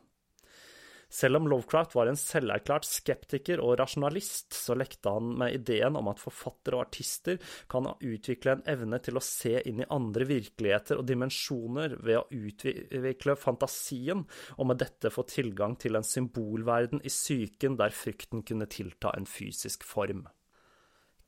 Selv 1.15 1.39
om 1.39 1.47
Lovecraft 1.47 1.95
var 1.95 2.11
en 2.11 2.19
selverklært 2.19 2.89
skeptiker 2.89 3.61
og 3.63 3.77
rasjonalist, 3.79 4.51
så 4.57 4.75
lekte 4.75 5.13
han 5.15 5.31
med 5.39 5.55
ideen 5.61 5.95
om 5.99 6.11
at 6.11 6.23
forfattere 6.23 6.81
og 6.81 6.89
artister 6.89 7.39
kan 7.71 7.87
utvikle 7.95 8.57
en 8.57 8.65
evne 8.75 8.99
til 9.05 9.21
å 9.21 9.23
se 9.23 9.61
inn 9.63 9.85
i 9.85 9.91
andre 9.95 10.27
virkeligheter 10.27 10.99
og 10.99 11.07
dimensjoner 11.07 11.95
ved 12.03 12.19
å 12.19 12.27
utvikle 12.35 13.39
fantasien, 13.39 14.25
og 14.59 14.71
med 14.71 14.83
dette 14.83 15.13
få 15.15 15.27
tilgang 15.31 15.79
til 15.79 16.01
en 16.01 16.07
symbolverden 16.07 17.05
i 17.05 17.13
psyken 17.13 17.79
der 17.79 17.95
frykten 17.95 18.43
kunne 18.43 18.67
tilta 18.71 19.15
en 19.15 19.29
fysisk 19.31 19.87
form. 19.87 20.27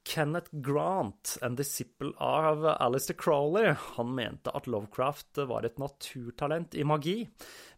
Kenneth 0.06 0.50
Grant, 0.52 1.38
en 1.42 1.56
disippel 1.58 2.12
av 2.22 2.64
Alistair 2.66 3.16
Crowley, 3.18 3.74
han 3.96 4.14
mente 4.14 4.52
at 4.54 4.68
Lovecraft 4.70 5.40
var 5.50 5.66
et 5.66 5.80
naturtalent 5.82 6.76
i 6.78 6.84
magi, 6.86 7.24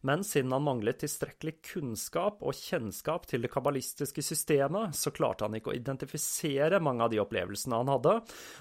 men 0.04 0.24
siden 0.26 0.52
han 0.52 0.66
manglet 0.66 1.00
tilstrekkelig 1.00 1.54
kunnskap 1.70 2.44
og 2.44 2.58
kjennskap 2.58 3.24
til 3.30 3.46
det 3.46 3.52
kabalistiske 3.54 4.22
systemet, 4.26 4.92
så 4.92 5.14
klarte 5.16 5.48
han 5.48 5.56
ikke 5.56 5.72
å 5.72 5.78
identifisere 5.78 6.82
mange 6.84 7.06
av 7.06 7.14
de 7.14 7.22
opplevelsene 7.24 7.80
han 7.80 7.94
hadde, 7.94 8.18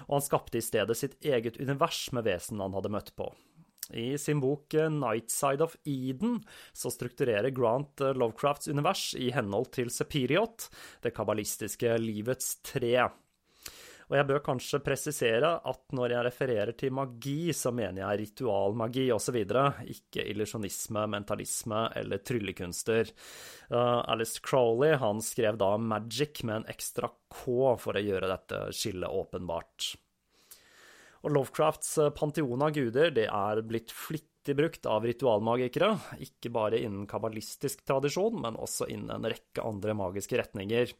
og 0.08 0.16
han 0.16 0.24
skapte 0.24 0.62
i 0.62 0.64
stedet 0.64 0.96
sitt 0.96 1.20
eget 1.20 1.60
univers 1.60 2.06
med 2.16 2.24
vesen 2.30 2.64
han 2.64 2.74
hadde 2.78 2.94
møtt 2.96 3.12
på. 3.20 3.28
I 3.92 4.16
sin 4.20 4.40
bok 4.40 4.72
Night 4.96 5.30
Side 5.32 5.64
of 5.64 5.76
Eden 5.84 6.40
så 6.72 6.90
strukturerer 6.92 7.52
Grant 7.56 8.00
Lovecrafts 8.00 8.68
univers 8.68 9.10
i 9.16 9.28
henhold 9.32 9.72
til 9.76 9.92
Sepiriot, 9.92 10.70
det 11.04 11.12
kabalistiske 11.16 11.96
livets 12.00 12.58
tre. 12.64 13.10
Og 14.08 14.16
jeg 14.16 14.24
bør 14.30 14.40
kanskje 14.40 14.80
presisere 14.80 15.50
at 15.68 15.82
når 15.96 16.14
jeg 16.14 16.24
refererer 16.24 16.76
til 16.80 16.94
magi, 16.96 17.52
så 17.52 17.72
mener 17.76 18.00
jeg 18.00 18.20
ritualmagi 18.22 19.04
osv., 19.12 19.36
ikke 19.92 20.24
illusjonisme, 20.32 21.04
mentalisme 21.12 21.82
eller 22.00 22.22
tryllekunster. 22.24 23.12
Uh, 23.68 24.00
Alice 24.08 24.40
Crowley 24.40 24.96
han 24.96 25.20
skrev 25.24 25.60
da 25.60 25.74
magic 25.76 26.40
med 26.48 26.62
en 26.62 26.68
ekstra 26.72 27.12
K 27.28 27.44
for 27.76 28.00
å 28.00 28.04
gjøre 28.04 28.32
dette 28.32 28.62
skillet 28.72 29.12
åpenbart. 29.12 29.92
Og 31.26 31.34
Lovecrafts 31.34 31.98
panteon 32.16 32.64
av 32.64 32.72
guder 32.76 33.12
det 33.12 33.26
er 33.28 33.60
blitt 33.66 33.92
flittig 33.92 34.37
brukt 34.56 34.86
av 34.88 35.04
ritualmagikere, 35.04 35.90
ikke 36.24 36.50
bare 36.54 36.78
innen 36.80 37.08
kabbalistisk 37.10 37.82
tradisjon, 37.88 38.38
men 38.44 38.56
også 38.56 38.86
innen 38.92 39.10
en 39.16 39.28
rekke 39.28 39.64
andre 39.66 39.96
magiske 39.98 40.38
retninger. 40.40 40.94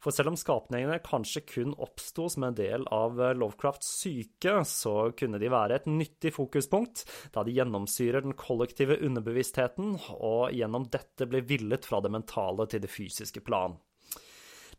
For 0.00 0.12
selv 0.16 0.32
om 0.32 0.38
skapningene 0.40 0.98
kanskje 1.04 1.44
kun 1.48 1.76
oppsto 1.80 2.28
som 2.32 2.48
en 2.48 2.58
del 2.58 2.84
av 2.92 3.20
Lovecrafts 3.38 3.88
syke, 4.02 4.58
så 4.68 5.12
kunne 5.16 5.40
de 5.40 5.52
være 5.52 5.80
et 5.80 5.88
nyttig 5.90 6.34
fokuspunkt, 6.36 7.06
da 7.32 7.44
de 7.46 7.54
gjennomsyrer 7.56 8.26
den 8.26 8.36
kollektive 8.40 8.98
underbevisstheten, 9.00 9.96
og 10.18 10.50
gjennom 10.56 10.88
dette 10.92 11.28
blir 11.30 11.46
villet 11.48 11.88
fra 11.88 12.02
det 12.04 12.12
mentale 12.12 12.68
til 12.68 12.84
det 12.84 12.92
fysiske 12.92 13.44
plan. 13.46 13.78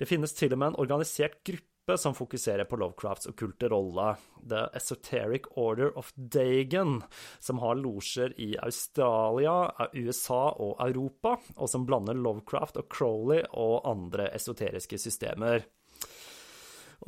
Det 0.01 0.07
finnes 0.09 0.33
til 0.33 0.53
og 0.55 0.57
med 0.57 0.71
en 0.71 0.79
organisert 0.81 1.43
gruppe 1.45 1.70
som 1.97 2.15
fokuserer 2.15 2.67
på 2.69 2.77
Lovecrafts 2.79 3.29
okkulte 3.31 3.69
rolle, 3.71 4.13
The 4.49 4.67
Esoteric 4.77 5.49
Order 5.59 5.91
of 5.97 6.11
Dagan, 6.15 7.01
som 7.39 7.59
har 7.63 7.79
losjer 7.79 8.33
i 8.41 8.53
Australia, 8.61 9.71
USA 9.93 10.43
og 10.53 10.79
Europa, 10.87 11.37
og 11.57 11.69
som 11.71 11.85
blander 11.89 12.17
Lovecraft 12.17 12.81
og 12.81 12.89
Crowley 12.91 13.43
og 13.51 13.81
andre 13.89 14.29
esoteriske 14.35 14.99
systemer. 15.01 15.67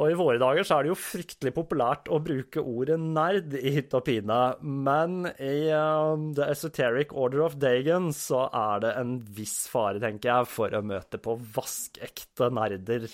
Og 0.01 0.09
i 0.09 0.15
våre 0.17 0.39
dager 0.41 0.65
så 0.65 0.79
er 0.79 0.85
det 0.85 0.89
jo 0.89 0.97
fryktelig 0.97 1.51
populært 1.53 2.09
å 2.09 2.17
bruke 2.23 2.61
ordet 2.61 2.95
nerd 2.97 3.53
i 3.59 3.75
hytt 3.75 3.93
og 3.93 4.07
pine, 4.07 4.39
men 4.65 5.27
i 5.37 5.69
uh, 5.69 6.15
The 6.33 6.47
Esoteric 6.49 7.13
Order 7.13 7.43
of 7.45 7.59
Dagan 7.61 8.09
så 8.17 8.47
er 8.49 8.81
det 8.87 8.95
en 8.97 9.19
viss 9.37 9.67
fare, 9.69 10.01
tenker 10.01 10.31
jeg, 10.31 10.49
for 10.49 10.73
å 10.73 10.81
møte 10.85 11.21
på 11.21 11.37
vaskekte 11.57 12.49
nerder. 12.57 13.05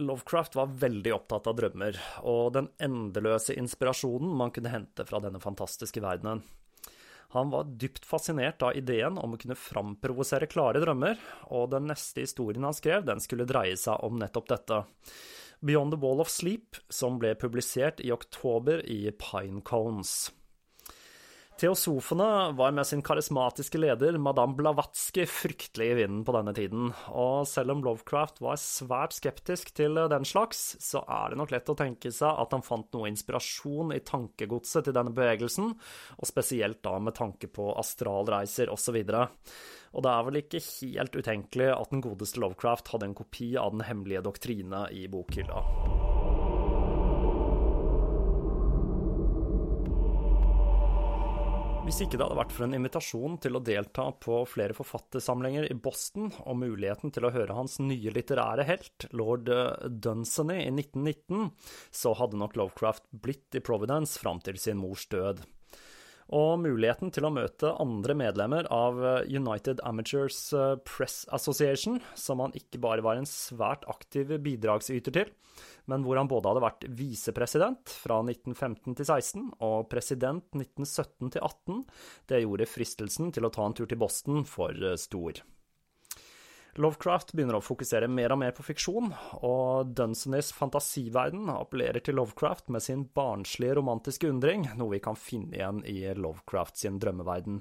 Lovecraft 0.00 0.56
var 0.56 0.72
veldig 0.80 1.12
opptatt 1.14 1.50
av 1.50 1.58
drømmer 1.58 1.98
og 2.28 2.54
den 2.56 2.70
endeløse 2.80 3.54
inspirasjonen 3.60 4.32
man 4.40 4.52
kunne 4.54 4.72
hente 4.72 5.04
fra 5.08 5.20
denne 5.22 5.42
fantastiske 5.42 6.02
verdenen. 6.04 6.42
Han 7.30 7.52
var 7.52 7.68
dypt 7.78 8.08
fascinert 8.08 8.62
av 8.66 8.74
ideen 8.74 9.18
om 9.20 9.36
å 9.36 9.38
kunne 9.38 9.54
framprovosere 9.54 10.48
klare 10.50 10.80
drømmer, 10.82 11.20
og 11.54 11.68
den 11.70 11.86
neste 11.86 12.24
historien 12.24 12.66
han 12.66 12.74
skrev, 12.74 13.04
den 13.06 13.22
skulle 13.22 13.46
dreie 13.46 13.76
seg 13.78 14.02
om 14.02 14.18
nettopp 14.18 14.48
dette. 14.50 14.80
Beyond 15.62 15.94
the 15.94 16.00
Wall 16.02 16.24
of 16.24 16.32
Sleep, 16.32 16.80
som 16.90 17.20
ble 17.22 17.36
publisert 17.38 18.02
i 18.02 18.10
oktober 18.10 18.82
i 18.82 19.12
Pinecones. 19.14 20.32
Teosofene 21.60 22.52
var 22.56 22.72
med 22.72 22.86
sin 22.88 23.02
karismatiske 23.04 23.76
leder, 23.76 24.16
madame 24.16 24.56
Blavatsky, 24.56 25.26
fryktelig 25.28 25.90
i 25.90 25.96
vinden 25.98 26.22
på 26.24 26.32
denne 26.32 26.54
tiden, 26.56 26.86
og 27.12 27.44
selv 27.50 27.74
om 27.74 27.82
Lovecraft 27.84 28.40
var 28.40 28.56
svært 28.56 29.12
skeptisk 29.18 29.74
til 29.76 30.00
den 30.08 30.24
slags, 30.24 30.62
så 30.80 31.02
er 31.04 31.34
det 31.34 31.40
nok 31.42 31.52
lett 31.52 31.68
å 31.68 31.76
tenke 31.76 32.14
seg 32.16 32.32
at 32.32 32.56
han 32.56 32.64
fant 32.64 32.88
noe 32.96 33.10
inspirasjon 33.12 33.92
i 33.92 34.00
tankegodset 34.00 34.88
til 34.88 34.96
denne 34.96 35.12
bevegelsen, 35.12 35.74
og 36.16 36.30
spesielt 36.30 36.80
da 36.86 36.94
med 36.96 37.18
tanke 37.20 37.52
på 37.52 37.74
astralreiser 37.76 38.72
osv. 38.72 38.96
Og 39.04 40.06
det 40.06 40.14
er 40.14 40.24
vel 40.30 40.40
ikke 40.40 40.62
helt 40.64 41.20
utenkelig 41.20 41.74
at 41.74 41.92
den 41.92 42.00
godeste 42.08 42.40
Lovecraft 42.40 42.94
hadde 42.94 43.10
en 43.10 43.18
kopi 43.20 43.52
av 43.60 43.76
Den 43.76 43.84
hemmelige 43.84 44.24
doktrine 44.24 44.86
i 44.96 45.04
bokhylla. 45.12 46.09
Hvis 51.90 52.04
ikke 52.04 52.20
det 52.20 52.22
hadde 52.22 52.38
vært 52.38 52.52
for 52.54 52.62
en 52.68 52.74
invitasjon 52.76 53.32
til 53.42 53.58
å 53.58 53.60
delta 53.66 54.04
på 54.22 54.36
flere 54.46 54.76
forfattersamlinger 54.78 55.64
i 55.66 55.74
Boston, 55.74 56.28
og 56.46 56.60
muligheten 56.60 57.10
til 57.10 57.24
å 57.26 57.32
høre 57.34 57.56
hans 57.56 57.80
nye 57.82 58.12
litterære 58.14 58.62
helt, 58.68 59.08
lord 59.10 59.50
Dunsany, 59.90 60.60
i 60.68 60.70
1919, 60.70 61.48
så 61.90 62.12
hadde 62.14 62.38
nok 62.38 62.54
Lovecraft 62.60 63.08
blitt 63.10 63.58
i 63.58 63.64
Providence 63.66 64.22
fram 64.22 64.38
til 64.38 64.60
sin 64.62 64.78
mors 64.78 65.08
død. 65.10 65.42
Og 66.38 66.52
muligheten 66.62 67.10
til 67.10 67.26
å 67.26 67.34
møte 67.34 67.74
andre 67.82 68.14
medlemmer 68.22 68.70
av 68.70 69.02
United 69.26 69.82
Amateurs 69.82 70.38
eh, 70.54 70.76
Press 70.86 71.24
Association, 71.34 71.98
som 72.14 72.38
han 72.46 72.54
ikke 72.54 72.78
bare 72.86 73.02
var 73.02 73.18
en 73.18 73.26
svært 73.26 73.82
aktiv 73.90 74.30
bidragsyter 74.46 75.18
til, 75.18 75.34
men 75.90 76.06
hvor 76.06 76.20
han 76.20 76.30
både 76.30 76.52
hadde 76.52 76.64
vært 76.64 76.88
visepresident 76.96 77.90
fra 77.90 78.20
1915 78.22 78.96
til 79.00 79.06
16 79.06 79.46
og 79.66 79.88
president 79.90 80.46
1917 80.54 81.34
til 81.34 81.40
18, 81.42 81.80
det 82.30 82.44
gjorde 82.44 82.68
fristelsen 82.70 83.32
til 83.34 83.46
å 83.46 83.52
ta 83.54 83.66
en 83.66 83.74
tur 83.76 83.90
til 83.90 84.00
Boston 84.00 84.44
for 84.48 84.74
eh, 84.74 84.98
stor. 85.00 85.42
Lovecraft 86.78 87.32
begynner 87.34 87.58
å 87.58 87.64
fokusere 87.64 88.06
mer 88.06 88.30
og 88.30 88.38
mer 88.44 88.54
på 88.54 88.62
fiksjon, 88.62 89.10
og 89.42 89.90
Dunsanys 89.98 90.52
fantasiverden 90.54 91.50
appellerer 91.50 92.04
til 92.06 92.14
Lovecraft 92.20 92.70
med 92.70 92.84
sin 92.84 93.02
barnslige 93.10 93.74
romantiske 93.80 94.30
undring, 94.30 94.68
noe 94.78 94.94
vi 94.94 95.02
kan 95.02 95.18
finne 95.18 95.58
igjen 95.58 95.82
i 95.90 95.98
Lovecraft 96.14 96.78
sin 96.78 97.02
drømmeverden. 97.02 97.58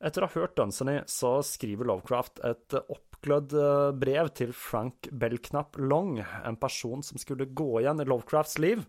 Etter 0.00 0.24
å 0.24 0.28
ha 0.28 0.42
hørt 0.42 0.56
Dunsany, 0.60 1.00
så 1.08 1.38
skriver 1.44 1.88
Lovecraft 1.88 2.44
et 2.48 2.76
oppglødd 3.20 3.52
eh, 3.52 3.92
brev 4.00 4.28
til 4.32 4.52
Frank 4.56 5.08
Belknap 5.12 5.76
Long, 5.78 6.22
en 6.44 6.56
person 6.56 7.02
som 7.04 7.18
skulle 7.20 7.44
gå 7.52 7.80
igjen 7.80 8.00
i 8.00 8.06
Lovecrafts 8.08 8.58
liv, 8.58 8.82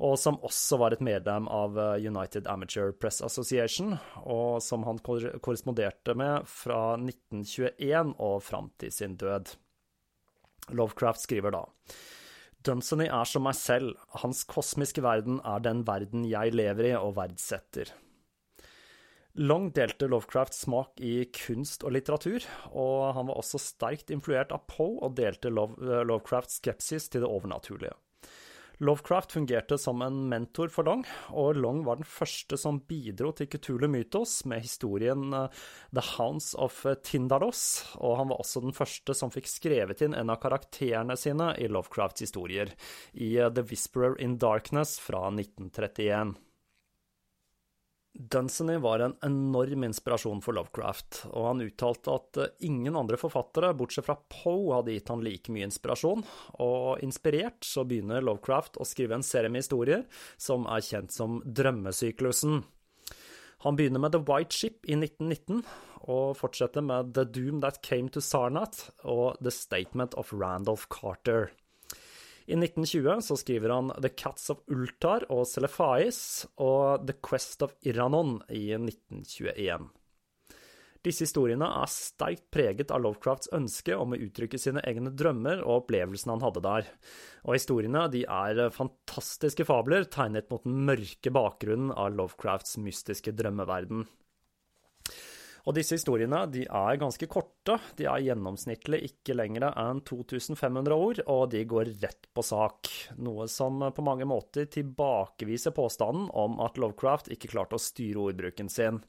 og 0.00 0.18
som 0.18 0.40
også 0.42 0.78
var 0.80 0.92
et 0.96 1.04
medlem 1.04 1.46
av 1.48 1.78
eh, 1.78 2.06
United 2.06 2.48
Amateur 2.50 2.92
Press 2.92 3.22
Association, 3.22 3.96
og 4.24 4.60
som 4.62 4.84
han 4.88 4.98
korresponderte 5.04 6.16
med 6.18 6.46
fra 6.50 6.96
1921 6.98 8.14
og 8.18 8.42
fram 8.42 8.70
til 8.78 8.92
sin 8.92 9.16
død. 9.20 9.54
Lovecraft 10.74 11.24
skriver 11.24 11.54
da 11.54 11.64
Dunsany 12.66 13.06
er 13.08 13.24
som 13.24 13.46
meg 13.46 13.56
selv, 13.56 13.94
hans 14.20 14.44
kosmiske 14.44 15.00
verden 15.02 15.40
er 15.48 15.62
den 15.64 15.80
verden 15.88 16.26
jeg 16.28 16.52
lever 16.52 16.90
i 16.90 16.96
og 16.98 17.14
verdsetter. 17.16 17.94
Long 19.34 19.70
delte 19.70 20.08
Lovecrafts 20.10 20.64
smak 20.64 21.00
i 21.00 21.24
kunst 21.30 21.84
og 21.86 21.94
litteratur, 21.94 22.42
og 22.74 23.12
han 23.14 23.28
var 23.30 23.38
også 23.38 23.60
sterkt 23.62 24.10
influert 24.10 24.50
av 24.54 24.64
Poe 24.66 24.98
og 25.06 25.14
delte 25.20 25.52
Love, 25.54 26.02
Lovecrafts 26.08 26.58
skepsis 26.58 27.06
til 27.12 27.22
det 27.22 27.30
overnaturlige. 27.30 27.94
Lovecraft 28.80 29.32
fungerte 29.32 29.76
som 29.78 30.00
en 30.02 30.22
mentor 30.28 30.70
for 30.72 30.88
Long, 30.88 31.02
og 31.36 31.58
Long 31.60 31.82
var 31.84 32.00
den 32.00 32.08
første 32.08 32.56
som 32.56 32.78
bidro 32.88 33.28
til 33.36 33.50
Kutulu 33.52 33.84
Mythos 33.92 34.38
med 34.48 34.64
historien 34.64 35.34
uh, 35.36 35.52
The 35.92 36.04
Hounds 36.14 36.54
of 36.56 36.80
Tindalos, 37.04 37.84
og 38.00 38.16
han 38.22 38.32
var 38.32 38.40
også 38.40 38.64
den 38.64 38.72
første 38.72 39.14
som 39.16 39.32
fikk 39.34 39.52
skrevet 39.52 40.00
inn 40.00 40.16
en 40.16 40.32
av 40.32 40.40
karakterene 40.40 41.18
sine 41.20 41.52
i 41.60 41.68
Lovecrafts 41.68 42.24
historier, 42.24 42.72
i 43.12 43.34
The 43.36 43.66
Whisperer 43.68 44.16
in 44.16 44.40
Darkness 44.40 44.96
fra 44.96 45.26
1931. 45.28 46.38
Dunsany 48.12 48.76
var 48.76 48.98
en 48.98 49.14
enorm 49.22 49.84
inspirasjon 49.84 50.40
for 50.42 50.56
Lovecraft, 50.56 51.22
og 51.30 51.46
han 51.46 51.62
uttalte 51.62 52.14
at 52.16 52.40
eh, 52.42 52.56
ingen 52.66 52.98
andre 52.98 53.18
forfattere, 53.20 53.70
bortsett 53.78 54.08
fra 54.08 54.16
Poe, 54.32 54.72
hadde 54.74 54.96
gitt 54.96 55.12
han 55.12 55.22
like 55.24 55.54
mye 55.54 55.68
inspirasjon, 55.68 56.24
og 56.58 57.04
inspirert 57.06 57.62
så 57.66 57.86
begynner 57.86 58.24
Lovecraft 58.26 58.80
å 58.82 58.88
skrive 58.88 59.14
en 59.16 59.26
serie 59.26 59.52
med 59.52 59.62
historier 59.62 60.04
som 60.40 60.66
er 60.66 60.82
kjent 60.84 61.14
som 61.14 61.38
Drømmesyklusen. 61.46 62.64
Han 63.62 63.76
begynner 63.78 64.02
med 64.02 64.16
The 64.16 64.24
White 64.26 64.56
Ship 64.56 64.84
i 64.88 64.96
1919, 64.98 65.62
og 66.10 66.36
fortsetter 66.40 66.82
med 66.82 67.12
The 67.14 67.26
Doom 67.28 67.60
That 67.62 67.82
Came 67.86 68.10
to 68.10 68.22
Sarnat 68.24 68.86
og 69.04 69.36
The 69.38 69.52
Statement 69.54 70.16
of 70.18 70.32
Randolph 70.32 70.88
Carter. 70.90 71.52
I 72.50 72.56
1920 72.58 73.20
så 73.22 73.36
skriver 73.38 73.70
han 73.70 73.92
The 74.02 74.08
Cats 74.08 74.50
of 74.50 74.64
Ultar 74.66 75.22
og 75.30 75.44
Selefais 75.46 76.48
og 76.58 77.04
The 77.06 77.14
Quest 77.22 77.62
of 77.62 77.76
Iranon 77.86 78.40
i 78.50 78.72
1921. 78.74 79.84
Disse 81.06 81.28
historiene 81.28 81.68
er 81.78 81.92
sterkt 81.94 82.48
preget 82.50 82.90
av 82.90 83.04
Lovecrafts 83.04 83.52
ønske 83.54 83.94
om 83.94 84.16
å 84.16 84.18
uttrykke 84.26 84.58
sine 84.58 84.82
egne 84.82 85.12
drømmer 85.14 85.62
og 85.62 85.84
opplevelsene 85.84 86.34
han 86.34 86.42
hadde 86.42 86.64
der. 86.66 86.90
Og 87.46 87.54
historiene 87.54 88.02
de 88.10 88.24
er 88.26 88.64
fantastiske 88.74 89.68
fabler 89.70 90.10
tegnet 90.10 90.50
mot 90.50 90.66
den 90.66 90.82
mørke 90.90 91.30
bakgrunnen 91.32 91.94
av 91.94 92.18
Lovecrafts 92.18 92.80
mystiske 92.82 93.30
drømmeverden. 93.38 94.08
Og 95.68 95.76
disse 95.76 95.98
historiene 95.98 96.44
de 96.52 96.64
er 96.64 97.00
ganske 97.00 97.28
korte, 97.30 97.76
de 97.98 98.08
er 98.08 98.24
gjennomsnittlig 98.24 99.02
ikke 99.10 99.36
lengre 99.36 99.72
enn 99.80 100.02
2500 100.08 100.96
ord, 100.96 101.22
og 101.26 101.46
de 101.52 101.64
går 101.68 101.92
rett 102.02 102.30
på 102.34 102.44
sak, 102.46 102.90
noe 103.20 103.48
som 103.50 103.82
på 103.92 104.04
mange 104.06 104.28
måter 104.28 104.70
tilbakeviser 104.72 105.76
påstanden 105.76 106.30
om 106.32 106.60
at 106.64 106.80
Lovecraft 106.80 107.32
ikke 107.34 107.52
klarte 107.52 107.76
å 107.76 107.82
styre 107.82 108.30
ordbruken 108.30 108.72
sin. 108.72 109.02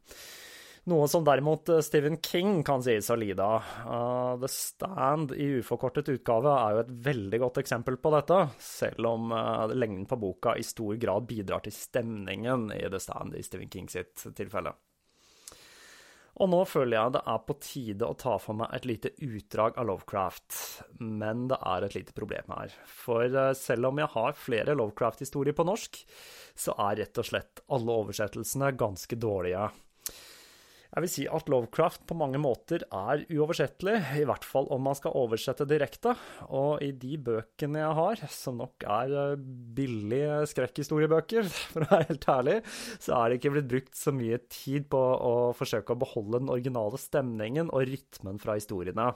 Noe 0.89 1.05
som 1.05 1.21
derimot 1.21 1.69
eh, 1.69 1.83
Stephen 1.85 2.17
King 2.25 2.63
kan 2.65 2.81
sies 2.81 3.11
å 3.13 3.17
lide 3.19 3.45
av. 3.45 3.67
Uh, 3.85 4.31
The 4.41 4.49
Stand 4.49 5.35
i 5.37 5.51
uforkortet 5.61 6.09
utgave 6.09 6.55
er 6.57 6.73
jo 6.73 6.81
et 6.81 6.93
veldig 7.05 7.39
godt 7.43 7.59
eksempel 7.61 7.99
på 8.01 8.13
dette, 8.15 8.39
selv 8.65 9.11
om 9.11 9.29
uh, 9.29 9.69
lengden 9.75 10.07
på 10.09 10.17
boka 10.17 10.55
i 10.57 10.65
stor 10.65 10.97
grad 11.01 11.29
bidrar 11.29 11.61
til 11.67 11.75
stemningen 11.75 12.71
i 12.73 12.81
The 12.89 13.01
Stand 13.03 13.37
i 13.37 13.45
Stephen 13.45 13.69
King 13.69 13.91
sitt 13.93 14.25
tilfelle. 14.33 14.73
Og 16.41 16.49
nå 16.49 16.63
føler 16.65 16.97
jeg 16.97 17.13
det 17.13 17.21
er 17.29 17.41
på 17.45 17.55
tide 17.61 18.07
å 18.07 18.17
ta 18.17 18.33
for 18.41 18.57
meg 18.57 18.71
et 18.73 18.87
lite 18.89 19.11
utdrag 19.21 19.75
av 19.77 19.85
Lovecraft, 19.91 20.55
men 20.97 21.45
det 21.51 21.59
er 21.69 21.85
et 21.85 21.97
lite 21.99 22.15
problem 22.17 22.49
her. 22.55 22.73
For 22.89 23.29
uh, 23.29 23.51
selv 23.57 23.91
om 23.91 24.01
jeg 24.01 24.09
har 24.15 24.39
flere 24.39 24.75
Lovecraft-historier 24.79 25.53
på 25.57 25.67
norsk, 25.69 26.01
så 26.57 26.73
er 26.89 26.97
rett 27.03 27.21
og 27.21 27.29
slett 27.29 27.61
alle 27.69 27.99
oversettelsene 28.03 28.71
ganske 28.79 29.19
dårlige. 29.21 29.69
Jeg 30.91 31.03
vil 31.05 31.11
si 31.11 31.23
at 31.31 31.47
Lovecraft 31.47 32.01
på 32.09 32.15
mange 32.19 32.39
måter 32.41 32.83
er 32.83 33.21
uoversettelig, 33.31 33.93
i 34.19 34.25
hvert 34.27 34.43
fall 34.43 34.67
om 34.75 34.83
man 34.89 34.97
skal 34.97 35.15
oversette 35.15 35.63
direkte. 35.69 36.17
Og 36.51 36.83
i 36.83 36.89
de 36.91 37.15
bøkene 37.15 37.79
jeg 37.79 37.97
har, 38.01 38.23
som 38.33 38.59
nok 38.59 38.83
er 38.83 39.15
eh, 39.21 39.45
billige 39.77 40.41
skrekkhistoriebøker, 40.51 41.47
for 41.71 41.85
å 41.85 41.91
være 41.93 42.09
helt 42.11 42.29
ærlig, 42.35 42.57
så 42.99 43.15
er 43.21 43.31
det 43.31 43.39
ikke 43.39 43.55
blitt 43.55 43.71
brukt 43.71 43.95
så 43.95 44.11
mye 44.15 44.41
tid 44.51 44.91
på 44.91 44.99
å 44.99 45.33
forsøke 45.55 45.95
å 45.95 46.01
beholde 46.03 46.41
den 46.41 46.51
originale 46.51 46.99
stemningen 46.99 47.71
og 47.71 47.87
rytmen 47.87 48.43
fra 48.43 48.59
historiene. 48.59 49.13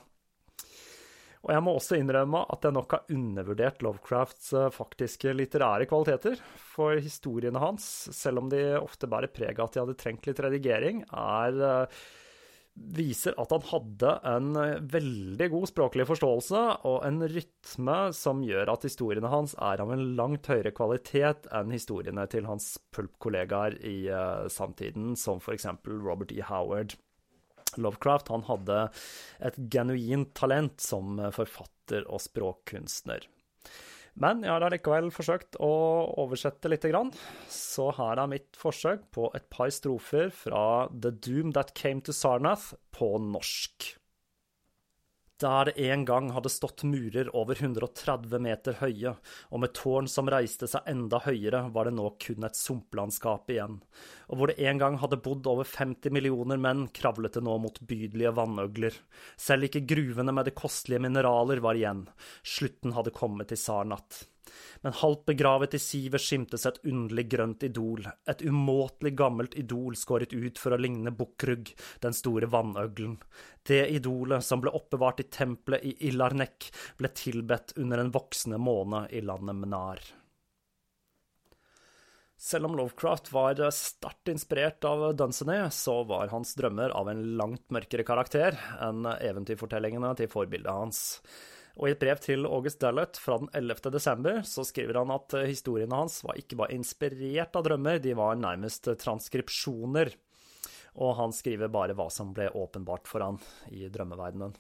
Og 1.46 1.54
jeg 1.54 1.62
må 1.62 1.76
også 1.78 2.00
innrømme 2.00 2.42
at 2.50 2.66
jeg 2.66 2.74
nok 2.74 2.98
har 2.98 3.14
undervurdert 3.14 3.84
Lovecrafts 3.86 4.50
eh, 4.58 4.72
faktiske 4.74 5.34
litterære 5.36 5.86
kvaliteter. 5.90 6.42
For 6.58 6.98
historiene 6.98 7.62
hans, 7.62 7.86
selv 8.18 8.42
om 8.42 8.50
de 8.50 8.64
ofte 8.80 9.10
bærer 9.10 9.30
preg 9.34 9.60
av 9.60 9.70
at 9.70 9.76
de 9.76 9.84
hadde 9.84 9.98
trengt 10.02 10.26
litt 10.26 10.42
redigering, 10.42 11.04
er 11.14 11.62
eh, 11.70 12.02
viser 12.98 13.38
at 13.40 13.54
han 13.54 13.68
hadde 13.70 14.16
en 14.32 14.50
eh, 14.58 14.82
veldig 14.98 15.52
god 15.54 15.70
språklig 15.70 16.10
forståelse 16.10 16.66
og 16.90 16.98
en 17.06 17.22
rytme 17.30 18.00
som 18.18 18.42
gjør 18.44 18.74
at 18.74 18.90
historiene 18.90 19.30
hans 19.32 19.54
er 19.70 19.86
av 19.86 19.94
en 19.94 20.06
langt 20.18 20.50
høyere 20.50 20.74
kvalitet 20.76 21.46
enn 21.54 21.78
historiene 21.78 22.26
til 22.34 22.50
hans 22.50 22.74
pulp-kollegaer 22.90 23.78
i 23.86 24.00
samtiden, 24.50 25.14
som 25.14 25.38
f.eks. 25.38 25.70
Robert 25.94 26.34
E. 26.34 26.42
Howard. 26.50 26.98
Lovecraft 27.82 28.32
han 28.34 28.46
hadde 28.50 28.82
et 29.46 29.58
genuint 29.72 30.34
talent 30.38 30.82
som 30.82 31.20
forfatter 31.36 32.06
og 32.10 32.24
språkkunstner. 32.24 33.28
Men 34.16 34.46
jeg 34.46 34.54
har 34.54 34.64
allikevel 34.64 35.10
forsøkt 35.12 35.58
å 35.60 35.74
oversette 36.24 36.72
lite 36.72 36.88
grann, 36.88 37.12
så 37.52 37.90
her 37.98 38.22
er 38.22 38.32
mitt 38.32 38.56
forsøk 38.56 39.10
på 39.16 39.28
et 39.36 39.50
par 39.52 39.74
strofer 39.76 40.32
fra 40.32 40.88
The 40.94 41.12
Doom 41.12 41.52
That 41.58 41.74
Came 41.76 42.00
to 42.08 42.16
Sarnath 42.16 42.72
på 42.96 43.12
norsk. 43.20 43.90
Der 45.44 45.68
det 45.68 45.74
en 45.92 46.06
gang 46.08 46.30
hadde 46.32 46.48
stått 46.52 46.86
murer 46.88 47.28
over 47.36 47.60
130 47.60 48.40
meter 48.40 48.78
høye, 48.80 49.12
og 49.52 49.60
med 49.60 49.74
tårn 49.76 50.08
som 50.08 50.30
reiste 50.32 50.70
seg 50.72 50.88
enda 50.88 51.20
høyere, 51.26 51.66
var 51.76 51.90
det 51.90 51.96
nå 51.98 52.06
kun 52.24 52.48
et 52.48 52.56
sumplandskap 52.56 53.52
igjen. 53.52 53.82
Og 54.32 54.40
hvor 54.40 54.52
det 54.52 54.64
en 54.64 54.80
gang 54.80 55.00
hadde 55.02 55.20
bodd 55.26 55.50
over 55.52 55.68
50 55.68 56.16
millioner 56.16 56.62
menn, 56.62 56.86
kravlet 56.96 57.36
det 57.36 57.44
nå 57.44 57.58
motbydelige 57.66 58.32
vannøgler. 58.38 58.96
Selv 59.36 59.68
ikke 59.68 59.84
gruvene 59.92 60.32
med 60.32 60.48
de 60.48 60.56
kostelige 60.56 61.04
mineraler 61.04 61.60
var 61.66 61.76
igjen. 61.76 62.06
Slutten 62.56 62.96
hadde 62.96 63.16
kommet 63.16 63.52
i 63.52 63.60
Sarnat 63.60 64.24
men 64.82 64.98
halvt 65.02 65.26
begravet 65.32 65.78
i 65.78 65.82
sivet 65.82 66.24
skimtes 66.24 66.66
et 66.70 66.82
underlig 66.84 67.28
grønt 67.32 67.64
idol, 67.68 68.08
et 68.30 68.44
umåtelig 68.46 69.16
gammelt 69.20 69.58
idol 69.60 69.96
skåret 70.00 70.34
ut 70.34 70.62
for 70.62 70.76
å 70.76 70.82
ligne 70.82 71.14
bukkrugg, 71.16 71.72
den 72.04 72.16
store 72.16 72.50
vannøglen. 72.52 73.18
Det 73.66 73.84
idolet 73.96 74.46
som 74.46 74.62
ble 74.62 74.74
oppbevart 74.78 75.24
i 75.24 75.30
tempelet 75.30 75.86
i 75.86 75.96
Illarnek, 76.10 76.70
ble 77.00 77.14
tilbedt 77.16 77.78
under 77.82 78.04
en 78.04 78.14
voksende 78.14 78.62
måne 78.62 79.08
i 79.10 79.24
landet 79.26 79.58
Menar. 79.58 80.06
Selv 82.46 82.68
om 82.68 82.76
Lovecraft 82.78 83.32
var 83.32 83.58
sterkt 83.72 84.28
inspirert 84.30 84.84
av 84.86 85.16
Dunsany, 85.16 85.70
så 85.72 86.04
var 86.04 86.28
hans 86.34 86.52
drømmer 86.60 86.92
av 86.94 87.10
en 87.10 87.24
langt 87.40 87.72
mørkere 87.74 88.04
karakter 88.06 88.58
enn 88.84 89.08
eventyrfortellingene 89.08 90.12
til 90.20 90.30
forbildet 90.30 90.76
hans. 90.76 91.00
Og 91.76 91.90
i 91.90 91.94
et 91.94 92.00
brev 92.00 92.20
til 92.24 92.48
August 92.48 92.80
Dallot 92.80 93.18
fra 93.20 93.40
den 93.42 93.50
11. 93.52 93.92
desember 93.92 94.44
så 94.48 94.64
skriver 94.68 95.02
han 95.02 95.12
at 95.16 95.36
eh, 95.36 95.50
historiene 95.52 96.04
hans 96.04 96.22
var 96.24 96.40
ikke 96.40 96.60
bare 96.62 96.76
inspirert 96.78 97.58
av 97.58 97.66
drømmer, 97.68 98.00
de 98.00 98.16
var 98.16 98.40
nærmest 98.40 98.88
transkripsjoner. 99.02 100.14
Og 101.04 101.18
han 101.20 101.36
skriver 101.36 101.72
bare 101.72 101.96
hva 101.98 102.08
som 102.14 102.32
ble 102.36 102.48
åpenbart 102.56 103.10
for 103.12 103.26
han 103.26 103.42
i 103.76 103.90
drømmeverdenen. 103.92 104.56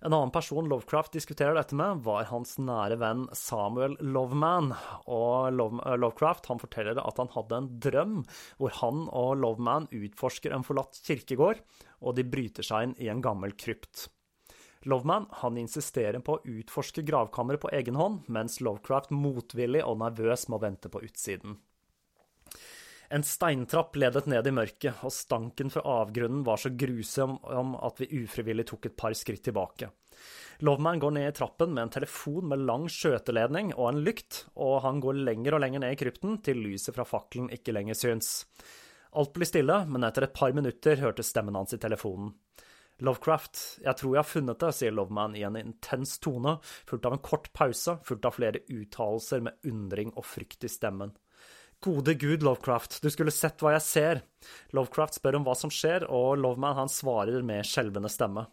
En 0.00 0.14
annen 0.14 0.30
person 0.32 0.64
Lovecraft 0.70 1.12
diskuterer 1.12 1.58
dette 1.58 1.76
med, 1.76 1.98
var 2.06 2.30
hans 2.30 2.54
nære 2.62 2.96
venn 3.02 3.26
Samuel 3.36 3.98
Loveman. 4.00 4.70
Og 5.10 5.50
eh, 5.50 5.98
Lovecraft 5.98 6.46
han 6.52 6.62
forteller 6.62 7.02
at 7.02 7.18
han 7.20 7.34
hadde 7.34 7.58
en 7.58 7.68
drøm 7.88 8.16
hvor 8.62 8.78
han 8.78 9.04
og 9.10 9.34
Loveman 9.42 9.90
utforsker 9.90 10.54
en 10.54 10.64
forlatt 10.64 11.02
kirkegård, 11.04 11.60
og 12.00 12.16
de 12.16 12.24
bryter 12.24 12.64
seg 12.64 12.86
inn 12.86 12.96
i 13.02 13.10
en 13.12 13.20
gammel 13.24 13.58
krypt. 13.58 14.06
Loveman 14.88 15.26
han 15.42 15.58
insisterer 15.60 16.22
på 16.24 16.38
å 16.38 16.44
utforske 16.44 17.02
gravkammeret 17.04 17.60
på 17.60 17.72
egen 17.76 17.98
hånd, 18.00 18.22
mens 18.32 18.60
Lovecraft 18.64 19.12
motvillig 19.12 19.82
og 19.84 19.98
nervøs 20.00 20.46
må 20.48 20.60
vente 20.62 20.88
på 20.88 21.02
utsiden. 21.04 21.58
En 23.10 23.24
steintrapp 23.26 23.96
ledet 23.98 24.28
ned 24.30 24.46
i 24.46 24.52
mørket, 24.54 25.02
og 25.02 25.12
stanken 25.12 25.72
fra 25.74 25.82
avgrunnen 25.98 26.44
var 26.46 26.60
så 26.62 26.70
grusom 26.70 27.40
at 27.82 28.00
vi 28.00 28.22
ufrivillig 28.22 28.68
tok 28.70 28.86
et 28.86 28.96
par 28.96 29.16
skritt 29.18 29.42
tilbake. 29.48 29.90
Loveman 30.62 31.00
går 31.02 31.16
ned 31.16 31.28
i 31.28 31.34
trappen 31.34 31.74
med 31.74 31.88
en 31.88 31.92
telefon 31.96 32.46
med 32.52 32.62
lang 32.68 32.86
skjøteledning 32.92 33.72
og 33.74 33.88
en 33.88 34.00
lykt, 34.06 34.44
og 34.54 34.82
han 34.84 35.00
går 35.02 35.24
lenger 35.26 35.56
og 35.56 35.64
lenger 35.64 35.82
ned 35.82 35.96
i 35.96 35.98
krypten 36.00 36.38
til 36.44 36.62
lyset 36.62 36.94
fra 36.94 37.08
fakkelen 37.08 37.50
ikke 37.56 37.74
lenger 37.74 37.98
syns. 37.98 38.30
Alt 39.18 39.32
blir 39.34 39.48
stille, 39.48 39.82
men 39.90 40.06
etter 40.06 40.28
et 40.28 40.36
par 40.36 40.54
minutter 40.54 41.00
hørtes 41.02 41.32
stemmen 41.34 41.58
hans 41.58 41.74
i 41.74 41.80
telefonen. 41.82 42.30
Lovecraft, 43.04 43.60
jeg 43.84 43.96
tror 43.96 44.14
jeg 44.14 44.20
har 44.20 44.28
funnet 44.28 44.60
det, 44.60 44.70
sier 44.76 44.92
Loveman 44.94 45.36
i 45.38 45.44
en 45.46 45.56
intens 45.60 46.18
tone, 46.22 46.58
fulgt 46.88 47.08
av 47.08 47.16
en 47.16 47.24
kort 47.24 47.48
pause, 47.56 47.96
fulgt 48.04 48.28
av 48.28 48.36
flere 48.36 48.62
uttalelser 48.68 49.42
med 49.46 49.70
undring 49.70 50.12
og 50.14 50.26
frykt 50.28 50.66
i 50.68 50.72
stemmen. 50.72 51.14
Gode 51.80 52.12
gud, 52.20 52.44
Lovecraft, 52.44 52.98
du 53.00 53.08
skulle 53.08 53.32
sett 53.32 53.62
hva 53.64 53.72
jeg 53.78 53.84
ser. 53.86 54.22
Lovecraft 54.76 55.16
spør 55.16 55.38
om 55.38 55.46
hva 55.48 55.56
som 55.56 55.72
skjer, 55.72 56.04
og 56.12 56.36
Loveman 56.42 56.76
han 56.76 56.92
svarer 56.92 57.40
med 57.46 57.64
skjelvende 57.64 58.12
stemme. 58.12 58.44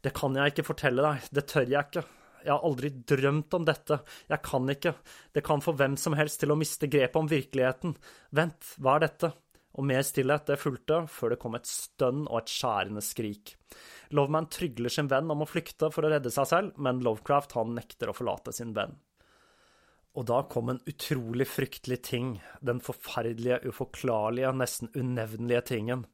Det 0.00 0.14
kan 0.16 0.36
jeg 0.36 0.54
ikke 0.54 0.68
fortelle 0.70 1.04
deg, 1.04 1.28
det 1.36 1.44
tør 1.52 1.68
jeg 1.68 1.90
ikke. 1.90 2.06
Jeg 2.44 2.52
har 2.52 2.64
aldri 2.64 2.90
drømt 3.08 3.56
om 3.56 3.64
dette, 3.68 4.00
jeg 4.28 4.44
kan 4.44 4.68
ikke, 4.68 4.94
det 5.32 5.44
kan 5.44 5.64
få 5.64 5.72
hvem 5.76 5.96
som 6.00 6.16
helst 6.16 6.42
til 6.42 6.52
å 6.52 6.58
miste 6.60 6.88
grepet 6.92 7.20
om 7.20 7.28
virkeligheten. 7.28 7.96
Vent, 8.36 8.74
hva 8.80 8.98
er 8.98 9.06
dette? 9.06 9.32
Og 9.74 9.86
mer 9.88 10.04
stillhet 10.06 10.46
det 10.46 10.60
fulgte, 10.62 11.02
før 11.10 11.34
det 11.34 11.40
kom 11.42 11.56
et 11.58 11.66
stønn 11.68 12.24
og 12.28 12.38
et 12.40 12.52
skjærende 12.52 13.02
skrik. 13.02 13.56
Loveman 14.14 14.46
trygler 14.52 14.92
sin 14.92 15.10
venn 15.10 15.32
om 15.32 15.42
å 15.42 15.48
flykte 15.50 15.90
for 15.94 16.06
å 16.06 16.12
redde 16.12 16.30
seg 16.30 16.46
selv, 16.50 16.78
men 16.78 17.02
Lovecraft 17.02 17.56
han 17.58 17.74
nekter 17.74 18.12
å 18.12 18.16
forlate 18.16 18.54
sin 18.54 18.74
venn. 18.76 18.94
Og 20.14 20.28
da 20.30 20.44
kom 20.46 20.70
en 20.70 20.82
utrolig 20.86 21.46
fryktelig 21.50 21.98
ting, 22.06 22.36
den 22.62 22.78
forferdelige, 22.84 23.64
uforklarlige, 23.66 24.52
nesten 24.54 24.92
unevnelige 24.94 25.64
tingen. 25.72 26.04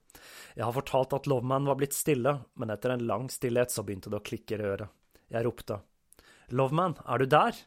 Jeg 0.56 0.64
har 0.64 0.72
fortalt 0.72 1.12
at 1.18 1.28
Loveman 1.28 1.68
var 1.68 1.76
blitt 1.80 1.96
stille, 1.96 2.38
men 2.56 2.72
etter 2.72 2.94
en 2.94 3.04
lang 3.04 3.28
stillhet 3.32 3.74
så 3.74 3.84
begynte 3.84 4.08
det 4.12 4.22
å 4.22 4.24
klikke 4.24 4.56
i 4.56 4.64
øret. 4.72 4.96
Jeg 5.30 5.44
ropte. 5.44 5.82
Loveman, 6.56 6.96
er 7.04 7.20
du 7.20 7.28
der? 7.28 7.60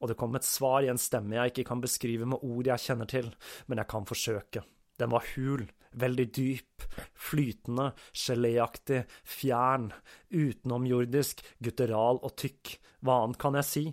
Og 0.00 0.10
det 0.10 0.18
kom 0.18 0.34
et 0.34 0.48
svar 0.48 0.82
i 0.82 0.90
en 0.90 1.00
stemme 1.00 1.38
jeg 1.38 1.52
ikke 1.52 1.68
kan 1.70 1.80
beskrive 1.84 2.26
med 2.28 2.42
ord 2.42 2.66
jeg 2.66 2.88
kjenner 2.88 3.08
til, 3.08 3.30
men 3.68 3.80
jeg 3.80 3.92
kan 3.94 4.08
forsøke. 4.08 4.64
Den 5.00 5.14
var 5.14 5.24
hul, 5.34 5.64
veldig 5.96 6.26
dyp, 6.36 6.84
flytende, 7.14 7.90
geléaktig, 8.12 9.04
fjern, 9.24 9.90
utenomjordisk, 10.28 11.42
gutteral 11.58 12.20
og 12.22 12.36
tykk. 12.40 12.76
Hva 13.00 13.22
annet 13.24 13.40
kan 13.40 13.56
jeg 13.58 13.68
si? 13.68 13.84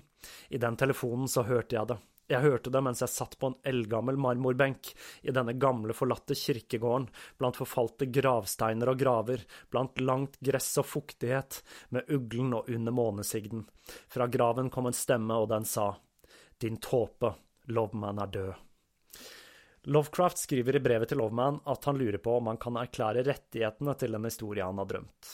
I 0.52 0.60
den 0.62 0.78
telefonen 0.80 1.32
så 1.32 1.46
hørte 1.48 1.78
jeg 1.78 1.94
det. 1.94 2.00
Jeg 2.28 2.44
hørte 2.44 2.72
det 2.76 2.82
mens 2.84 3.00
jeg 3.00 3.12
satt 3.14 3.38
på 3.40 3.48
en 3.48 3.60
eldgammel 3.70 4.18
marmorbenk 4.20 4.90
i 5.24 5.32
denne 5.32 5.54
gamle, 5.56 5.96
forlatte 5.96 6.36
kirkegården, 6.36 7.08
blant 7.40 7.56
forfalte 7.56 8.10
gravsteiner 8.12 8.92
og 8.92 9.00
graver, 9.00 9.46
blant 9.72 10.04
langt 10.04 10.36
gress 10.44 10.74
og 10.82 10.90
fuktighet, 10.92 11.62
med 11.96 12.12
uglen 12.12 12.52
og 12.60 12.68
under 12.68 12.92
månesigden. 13.00 13.64
Fra 14.12 14.28
graven 14.28 14.68
kom 14.74 14.92
en 14.92 15.00
stemme, 15.00 15.40
og 15.40 15.48
den 15.56 15.64
sa, 15.64 15.94
Din 16.60 16.82
tåpe, 16.84 17.38
Loveman 17.72 18.20
er 18.20 18.34
død. 18.34 18.67
Lovecraft 19.88 20.42
skriver 20.42 20.76
i 20.76 20.84
brevet 20.84 21.08
til 21.08 21.22
Loveman 21.22 21.62
at 21.72 21.86
han 21.88 21.96
lurer 21.96 22.20
på 22.20 22.34
om 22.42 22.50
han 22.52 22.60
kan 22.60 22.76
erklære 22.76 23.24
rettighetene 23.24 23.94
til 23.96 24.18
den 24.18 24.26
historien 24.28 24.74
han 24.74 24.82
har 24.84 24.90
drømt. 24.90 25.30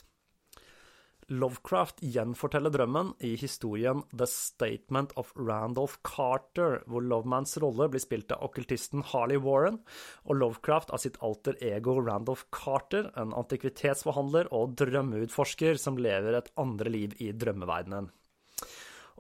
Lovecraft 1.34 2.04
gjenforteller 2.04 2.70
drømmen 2.70 3.14
i 3.26 3.32
historien 3.40 4.04
The 4.12 4.28
Statement 4.30 5.16
of 5.18 5.32
Randolph 5.40 5.96
Carter, 6.06 6.82
hvor 6.86 7.02
Lovemans 7.02 7.56
rolle 7.64 7.88
blir 7.90 8.04
spilt 8.04 8.34
av 8.36 8.44
okkultisten 8.46 9.02
Harley 9.14 9.40
Warren, 9.42 9.80
og 10.28 10.38
Lovecraft 10.38 10.92
av 10.94 11.02
sitt 11.02 11.18
alter 11.24 11.58
ego 11.64 11.96
Randolph 12.02 12.46
Carter, 12.54 13.10
en 13.18 13.34
antikvitetsforhandler 13.34 14.52
og 14.54 14.76
drømmeutforsker 14.84 15.80
som 15.82 15.98
lever 15.98 16.38
et 16.38 16.52
andre 16.62 16.94
liv 16.94 17.16
i 17.24 17.32
drømmeverdenen. 17.32 18.12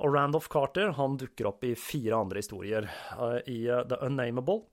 Og 0.03 0.13
Randolph 0.13 0.49
Carter 0.51 0.93
han 0.97 1.17
dukker 1.21 1.49
opp 1.49 1.65
i 1.65 1.75
fire 1.77 2.19
andre 2.21 2.41
historier. 2.41 2.89
Uh, 3.17 3.39
I 3.47 3.63
uh, 3.69 3.83
The 3.87 4.01
Unnamable, 4.05 4.65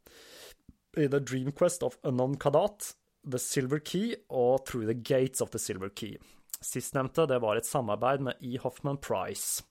i 0.97 1.07
The 1.09 1.21
Dream 1.21 1.53
Quest 1.53 1.83
of 1.83 1.99
Unknown 2.03 2.37
Kadat, 2.41 2.95
The 3.31 3.39
Silver 3.39 3.79
Key 3.79 4.15
og 4.29 4.65
Through 4.67 4.87
the 4.91 4.95
Gates 4.95 5.41
of 5.41 5.51
the 5.51 5.59
Silver 5.59 5.89
Key. 5.89 6.17
Sistnevnte 6.61 7.25
det 7.29 7.39
var 7.41 7.57
et 7.57 7.69
samarbeid 7.69 8.21
med 8.21 8.41
E. 8.45 8.59
Hoffman 8.61 8.99
Price. 9.01 9.63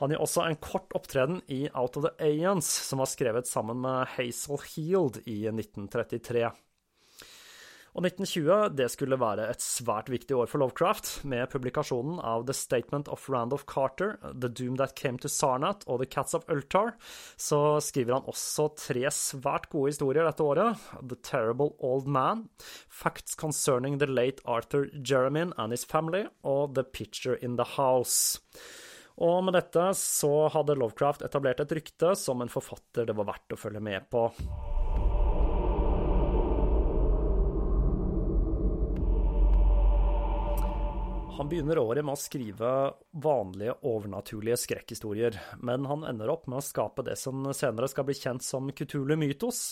Han 0.00 0.12
gir 0.12 0.22
også 0.22 0.46
en 0.46 0.56
kort 0.64 0.94
opptreden 0.96 1.42
i 1.52 1.66
Out 1.74 1.98
of 2.00 2.06
the 2.06 2.12
Aeons, 2.24 2.68
som 2.88 3.02
var 3.02 3.10
skrevet 3.10 3.48
sammen 3.50 3.82
med 3.82 4.14
Hazel 4.14 4.62
Heald 4.72 5.20
i 5.26 5.42
1933. 5.50 6.48
Og 7.92 8.06
1920 8.06 8.70
det 8.72 8.86
skulle 8.88 9.18
være 9.20 9.50
et 9.52 9.60
svært 9.60 10.08
viktig 10.08 10.32
år 10.32 10.48
for 10.48 10.62
Lovecraft, 10.62 11.10
med 11.28 11.50
publikasjonen 11.52 12.22
av 12.24 12.46
The 12.48 12.54
Statement 12.56 13.10
of 13.12 13.26
Randolph 13.28 13.66
Carter, 13.68 14.14
The 14.32 14.48
Doom 14.48 14.78
That 14.80 14.94
Came 14.96 15.20
to 15.20 15.28
Sarnat 15.28 15.84
og 15.84 16.00
The 16.00 16.08
Cats 16.08 16.32
of 16.38 16.48
Ultar. 16.48 16.94
Så 17.36 17.82
skriver 17.84 18.16
han 18.16 18.30
også 18.32 18.70
tre 18.80 19.04
svært 19.12 19.68
gode 19.74 19.92
historier 19.92 20.24
dette 20.24 20.46
året. 20.46 20.80
The 21.02 21.20
Terrible 21.20 21.74
Old 21.84 22.08
Man, 22.08 22.46
Facts 22.88 23.36
Concerning 23.36 24.00
the 24.00 24.08
Late 24.08 24.40
Arthur 24.48 24.88
Jeremin 24.96 25.52
and 25.58 25.76
His 25.76 25.84
Family 25.84 26.24
og 26.42 26.72
The 26.78 26.86
Picture 26.88 27.36
in 27.44 27.60
the 27.60 27.68
House. 27.76 28.40
Og 29.20 29.42
med 29.44 29.52
dette 29.58 29.90
så 30.00 30.48
hadde 30.54 30.78
Lovecraft 30.80 31.26
etablert 31.28 31.60
et 31.60 31.76
rykte 31.76 32.14
som 32.16 32.40
en 32.40 32.52
forfatter 32.52 33.04
det 33.04 33.18
var 33.20 33.28
verdt 33.34 33.52
å 33.52 33.60
følge 33.60 33.84
med 33.84 34.08
på. 34.08 34.30
Han 41.32 41.48
begynner 41.48 41.78
året 41.80 42.04
med 42.04 42.12
å 42.12 42.20
skrive 42.20 42.70
vanlige 43.24 43.72
overnaturlige 43.88 44.58
skrekkhistorier, 44.60 45.38
men 45.64 45.86
han 45.88 46.04
ender 46.04 46.28
opp 46.28 46.44
med 46.50 46.60
å 46.60 46.64
skape 46.66 47.04
det 47.06 47.14
som 47.16 47.46
senere 47.56 47.88
skal 47.88 48.04
bli 48.04 48.16
kjent 48.18 48.44
som 48.44 48.68
kutule 48.76 49.16
mytos. 49.16 49.62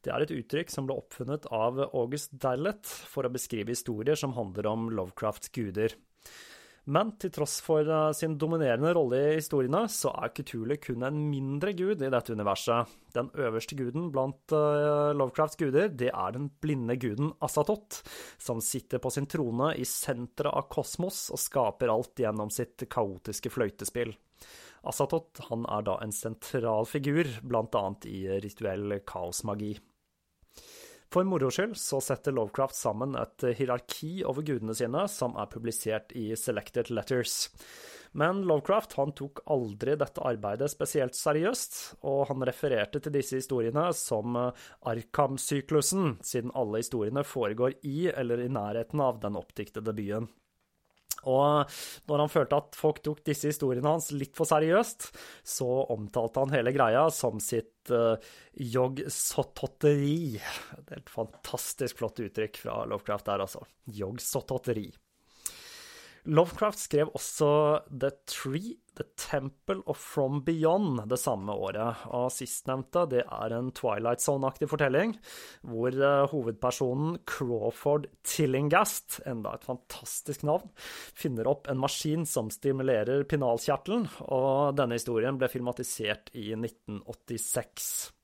Det 0.00 0.14
er 0.14 0.24
et 0.24 0.32
uttrykk 0.32 0.72
som 0.72 0.88
ble 0.88 0.96
oppfunnet 1.02 1.44
av 1.52 1.82
August 1.90 2.32
Derleth 2.40 2.88
for 3.10 3.28
å 3.28 3.32
beskrive 3.34 3.76
historier 3.76 4.16
som 4.16 4.32
handler 4.38 4.70
om 4.72 4.88
Lovecrafts 4.96 5.52
guder. 5.52 5.92
Men 6.84 7.14
til 7.16 7.32
tross 7.32 7.60
for 7.64 7.88
eh, 7.88 8.10
sin 8.16 8.34
dominerende 8.36 8.90
rolle 8.96 9.20
i 9.30 9.36
historiene, 9.38 9.86
så 9.88 10.10
er 10.20 10.32
Kutule 10.36 10.76
kun 10.82 11.06
en 11.06 11.20
mindre 11.30 11.72
gud 11.76 12.02
i 12.04 12.10
dette 12.12 12.34
universet. 12.36 12.92
Den 13.14 13.30
øverste 13.40 13.78
guden 13.78 14.10
blant 14.12 14.52
uh, 14.52 15.14
Lovecrafts 15.16 15.56
guder, 15.56 15.88
det 15.88 16.10
er 16.10 16.34
den 16.34 16.50
blinde 16.60 16.96
guden 17.00 17.30
Asatoth, 17.44 18.02
som 18.42 18.60
sitter 18.64 19.00
på 19.00 19.12
sin 19.14 19.28
trone 19.30 19.70
i 19.78 19.86
senteret 19.88 20.52
av 20.52 20.66
kosmos 20.72 21.28
og 21.32 21.40
skaper 21.40 21.92
alt 21.94 22.20
gjennom 22.20 22.52
sitt 22.52 22.84
kaotiske 22.90 23.54
fløytespill. 23.54 24.12
Asatoth 24.84 25.46
han 25.48 25.64
er 25.72 25.86
da 25.86 25.96
en 26.04 26.12
sentral 26.12 26.90
figur, 26.90 27.30
annet 27.48 28.10
i 28.10 28.26
rituell 28.44 28.98
kaosmagi. 29.06 29.76
For 31.14 31.22
moro 31.22 31.46
skyld 31.46 31.76
så 31.78 32.00
setter 32.02 32.34
Lovecraft 32.34 32.74
sammen 32.74 33.12
et 33.14 33.44
hierarki 33.54 34.24
over 34.26 34.42
gudene 34.42 34.74
sine, 34.74 35.04
som 35.06 35.36
er 35.38 35.46
publisert 35.46 36.10
i 36.18 36.32
Selected 36.34 36.90
Letters. 36.90 37.52
Men 38.18 38.40
Lovecraft 38.50 38.96
han 38.98 39.12
tok 39.14 39.44
aldri 39.54 39.94
dette 40.00 40.22
arbeidet 40.26 40.72
spesielt 40.72 41.14
seriøst, 41.14 41.76
og 42.02 42.24
han 42.32 42.42
refererte 42.50 42.98
til 42.98 43.14
disse 43.14 43.38
historiene 43.38 43.86
som 43.94 44.34
Arkham-syklusen, 44.34 46.16
siden 46.26 46.50
alle 46.58 46.82
historiene 46.82 47.22
foregår 47.22 47.78
i 47.86 48.08
eller 48.10 48.42
i 48.42 48.50
nærheten 48.50 49.02
av 49.06 49.22
den 49.22 49.38
oppdiktede 49.38 49.94
byen. 49.94 50.26
Og 51.30 51.70
når 52.10 52.24
han 52.24 52.32
følte 52.32 52.60
at 52.60 52.78
folk 52.78 53.00
tok 53.04 53.22
disse 53.26 53.50
historiene 53.50 53.94
hans 53.94 54.10
litt 54.14 54.34
for 54.36 54.48
seriøst, 54.48 55.10
så 55.46 55.68
omtalte 55.94 56.44
han 56.44 56.54
hele 56.54 56.74
greia 56.76 57.06
som 57.14 57.40
sitt 57.42 57.92
uh, 57.92 58.16
er 60.94 60.98
et 60.98 61.10
fantastisk 61.12 62.00
flott 62.00 62.20
uttrykk 62.24 62.60
fra 62.64 62.82
Lovecraft 62.88 63.26
der, 63.30 63.44
altså. 63.46 63.64
Jogg-sototteri. 63.84 64.88
Lovecraft 66.24 66.80
skrev 66.80 67.10
også 67.12 67.46
The 67.92 68.08
Tree, 68.24 68.78
The 68.96 69.04
Temple 69.20 69.82
og 69.84 69.98
From 70.00 70.38
Beyond 70.46 71.02
det 71.10 71.18
samme 71.20 71.52
året, 71.52 72.06
og 72.16 72.30
sistnevnte 72.32 73.02
det 73.12 73.20
er 73.26 73.52
en 73.52 73.68
Twilight 73.76 74.24
Zone-aktig 74.24 74.70
fortelling, 74.70 75.12
hvor 75.68 75.92
uh, 75.92 76.24
hovedpersonen 76.32 77.18
Crawford 77.28 78.08
Tillingast, 78.24 79.20
enda 79.28 79.52
et 79.58 79.68
fantastisk 79.68 80.46
navn, 80.48 80.72
finner 81.12 81.50
opp 81.50 81.68
en 81.68 81.82
maskin 81.82 82.24
som 82.24 82.48
stimulerer 82.48 83.26
pinalkjertelen, 83.28 84.08
og 84.24 84.80
denne 84.80 84.96
historien 84.96 85.36
ble 85.36 85.52
filmatisert 85.52 86.32
i 86.32 86.54
1986. 86.56 88.14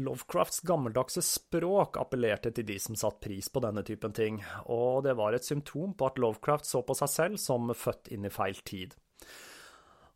Lovecrafts 0.00 0.60
gammeldagse 0.66 1.22
språk 1.22 1.98
appellerte 2.00 2.50
til 2.54 2.66
de 2.66 2.78
som 2.82 2.96
satte 2.98 3.22
pris 3.28 3.46
på 3.52 3.62
denne 3.62 3.84
typen 3.86 4.14
ting, 4.16 4.40
og 4.66 5.04
det 5.06 5.14
var 5.18 5.36
et 5.36 5.46
symptom 5.46 5.92
på 5.94 6.08
at 6.08 6.18
Lovecraft 6.18 6.66
så 6.66 6.82
på 6.82 6.96
seg 6.98 7.12
selv 7.12 7.42
som 7.42 7.70
født 7.70 8.10
inn 8.14 8.26
i 8.26 8.32
feil 8.34 8.58
tid. 8.66 8.96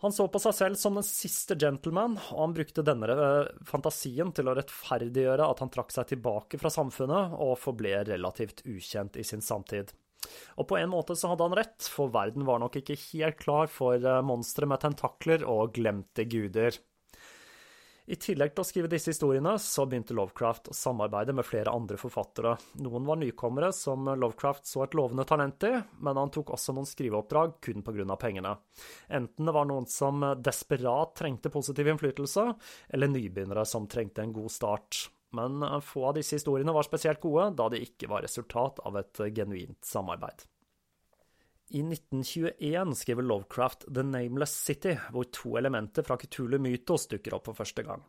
Han 0.03 0.15
så 0.15 0.29
på 0.31 0.39
seg 0.43 0.55
selv 0.55 0.79
som 0.79 0.95
den 0.95 1.07
siste 1.07 1.57
gentleman, 1.59 2.15
og 2.31 2.43
han 2.45 2.53
brukte 2.55 2.85
denne 2.87 3.09
eh, 3.15 3.49
fantasien 3.67 4.31
til 4.35 4.51
å 4.51 4.55
rettferdiggjøre 4.59 5.47
at 5.51 5.63
han 5.65 5.73
trakk 5.75 5.91
seg 5.95 6.13
tilbake 6.13 6.61
fra 6.63 6.71
samfunnet 6.71 7.35
og 7.43 7.57
forble 7.59 8.05
relativt 8.07 8.63
ukjent 8.67 9.19
i 9.19 9.27
sin 9.27 9.43
samtid. 9.43 9.91
Og 10.59 10.69
på 10.71 10.79
en 10.79 10.91
måte 10.93 11.17
så 11.19 11.33
hadde 11.33 11.49
han 11.49 11.57
rett, 11.59 11.89
for 11.91 12.13
verden 12.15 12.47
var 12.47 12.63
nok 12.63 12.79
ikke 12.79 12.99
helt 13.09 13.43
klar 13.43 13.71
for 13.71 13.99
eh, 13.99 14.23
monstre 14.27 14.71
med 14.71 14.83
tentakler 14.87 15.47
og 15.47 15.75
glemte 15.79 16.27
guder. 16.31 16.79
I 18.09 18.17
tillegg 18.17 18.55
til 18.55 18.63
å 18.63 18.65
skrive 18.65 18.89
disse 18.89 19.13
historiene, 19.13 19.51
så 19.61 19.85
begynte 19.85 20.15
Lovecraft 20.17 20.71
å 20.73 20.77
samarbeide 20.77 21.35
med 21.37 21.45
flere 21.45 21.75
andre 21.77 21.99
forfattere. 22.01 22.55
Noen 22.81 23.05
var 23.05 23.21
nykommere 23.21 23.69
som 23.77 24.09
Lovecraft 24.09 24.65
så 24.65 24.87
et 24.87 24.97
lovende 24.97 25.27
talent 25.29 25.67
i, 25.69 25.75
men 26.01 26.17
han 26.17 26.33
tok 26.33 26.55
også 26.57 26.73
noen 26.73 26.89
skriveoppdrag 26.89 27.59
kun 27.61 27.85
pga. 27.85 28.17
pengene. 28.17 28.55
Enten 29.13 29.45
det 29.45 29.53
var 29.53 29.69
noen 29.69 29.87
som 29.93 30.25
desperat 30.41 31.17
trengte 31.21 31.53
positiv 31.53 31.93
innflytelse, 31.93 32.49
eller 32.89 33.13
nybegynnere 33.13 33.67
som 33.69 33.87
trengte 33.87 34.25
en 34.25 34.33
god 34.33 34.57
start. 34.57 35.11
Men 35.37 35.61
få 35.85 36.09
av 36.09 36.17
disse 36.17 36.41
historiene 36.41 36.73
var 36.73 36.89
spesielt 36.89 37.21
gode, 37.21 37.51
da 37.61 37.69
de 37.69 37.85
ikke 37.85 38.09
var 38.09 38.25
resultat 38.25 38.81
av 38.89 38.97
et 39.03 39.21
genuint 39.37 39.85
samarbeid. 39.85 40.49
I 41.71 41.83
1921 41.83 42.95
skriver 42.95 43.23
Lovecraft 43.23 43.85
The 43.95 44.03
Nameless 44.03 44.55
City, 44.65 44.95
hvor 45.13 45.25
to 45.25 45.59
elementer 45.59 46.03
fra 46.03 46.17
Kutulu 46.17 46.57
Mytos 46.59 47.05
dukker 47.11 47.35
opp 47.37 47.45
for 47.51 47.59
første 47.59 47.85
gang. 47.85 48.07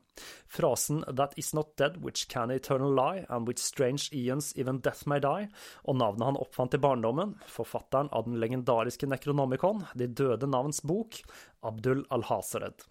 Frasen 0.48 1.02
That 1.10 1.36
is 1.36 1.52
not 1.54 1.74
dead 1.76 1.98
which 2.00 2.30
can 2.32 2.54
eternal 2.56 2.96
lie, 2.96 3.26
and 3.28 3.48
with 3.48 3.60
strange 3.60 4.14
eons 4.16 4.54
even 4.56 4.80
death 4.80 5.04
may 5.12 5.20
die, 5.20 5.50
og 5.84 6.00
navnet 6.00 6.30
han 6.30 6.40
oppfant 6.40 6.78
i 6.78 6.80
barndommen, 6.80 7.36
forfatteren 7.52 8.08
av 8.16 8.30
den 8.30 8.40
legendariske 8.40 9.12
Necronomicon, 9.12 9.84
De 9.94 10.08
døde 10.08 10.48
navns 10.48 10.80
bok, 10.80 11.20
Abdul 11.60 12.06
al-Hasered. 12.16 12.88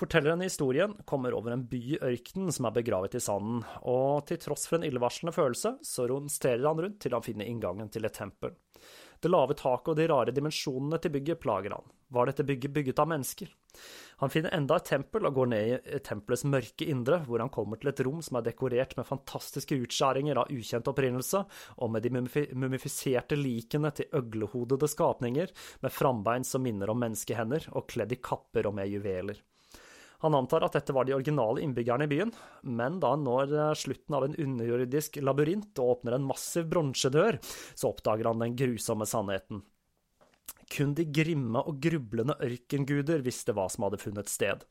Fortelleren 0.00 0.40
i 0.40 0.48
historien 0.48 0.96
kommer 1.04 1.36
over 1.36 1.52
en 1.52 1.68
by 1.68 1.78
i 1.92 2.00
ørkenen 2.00 2.50
som 2.56 2.66
er 2.66 2.80
begravet 2.80 3.14
i 3.14 3.22
sanden, 3.22 3.60
og 3.84 4.24
til 4.26 4.40
tross 4.40 4.64
for 4.66 4.80
en 4.80 4.88
illevarslende 4.88 5.36
følelse, 5.36 5.76
så 5.84 6.08
romsterer 6.08 6.64
han 6.64 6.80
rundt 6.80 7.02
til 7.04 7.14
han 7.14 7.26
finner 7.26 7.52
inngangen 7.52 7.92
til 7.92 8.08
et 8.08 8.16
tempel. 8.16 8.56
Det 9.24 9.30
lave 9.32 9.54
taket 9.56 9.94
og 9.94 9.96
de 9.96 10.04
rare 10.10 10.32
dimensjonene 10.36 10.98
til 11.00 11.14
bygget 11.14 11.40
plager 11.40 11.72
han. 11.72 11.92
Var 12.12 12.28
dette 12.28 12.44
bygget 12.44 12.74
bygget 12.74 12.98
av 13.00 13.08
mennesker? 13.08 13.48
Han 14.20 14.30
finner 14.30 14.52
enda 14.54 14.76
et 14.76 14.86
tempel 14.90 15.24
og 15.24 15.38
går 15.38 15.48
ned 15.50 15.88
i 15.96 16.00
tempelets 16.04 16.44
mørke 16.44 16.86
indre, 16.92 17.22
hvor 17.24 17.40
han 17.40 17.52
kommer 17.54 17.80
til 17.80 17.90
et 17.90 18.02
rom 18.04 18.20
som 18.22 18.38
er 18.38 18.44
dekorert 18.46 18.92
med 18.98 19.08
fantastiske 19.08 19.78
utskjæringer 19.86 20.42
av 20.42 20.52
ukjent 20.52 20.90
opprinnelse, 20.92 21.40
og 21.80 21.94
med 21.94 22.04
de 22.04 22.12
mumifiserte 22.12 23.40
likene 23.40 23.94
til 23.96 24.12
øglehodede 24.20 24.90
skapninger 24.92 25.56
med 25.82 25.96
frambein 25.96 26.44
som 26.44 26.62
minner 26.62 26.92
om 26.92 27.00
menneskehender, 27.00 27.70
og 27.72 27.88
kledd 27.90 28.12
i 28.12 28.20
kapper 28.20 28.68
og 28.68 28.76
med 28.76 28.92
juveler. 28.92 29.40
Han 30.24 30.34
antar 30.38 30.64
at 30.64 30.72
dette 30.72 30.94
var 30.96 31.04
de 31.04 31.12
originale 31.12 31.60
innbyggerne 31.60 32.06
i 32.06 32.08
byen, 32.08 32.32
men 32.64 32.96
da 33.02 33.12
han 33.12 33.26
når 33.26 33.50
eh, 33.52 33.74
slutten 33.76 34.16
av 34.16 34.24
en 34.24 34.36
underjordisk 34.40 35.20
labyrint 35.20 35.76
og 35.84 35.98
åpner 35.98 36.16
en 36.16 36.24
massiv 36.24 36.70
bronsedør, 36.72 37.36
så 37.76 37.92
oppdager 37.92 38.30
han 38.30 38.40
den 38.40 38.56
grusomme 38.56 39.04
sannheten. 39.08 39.60
Kun 40.70 40.94
de 40.96 41.04
grimme 41.04 41.60
og 41.64 41.80
grublende 41.82 42.36
ørkenguder 42.42 43.24
visste 43.24 43.54
hva 43.56 43.66
som 43.72 43.86
hadde 43.86 44.00
funnet 44.00 44.30
sted. 44.32 44.64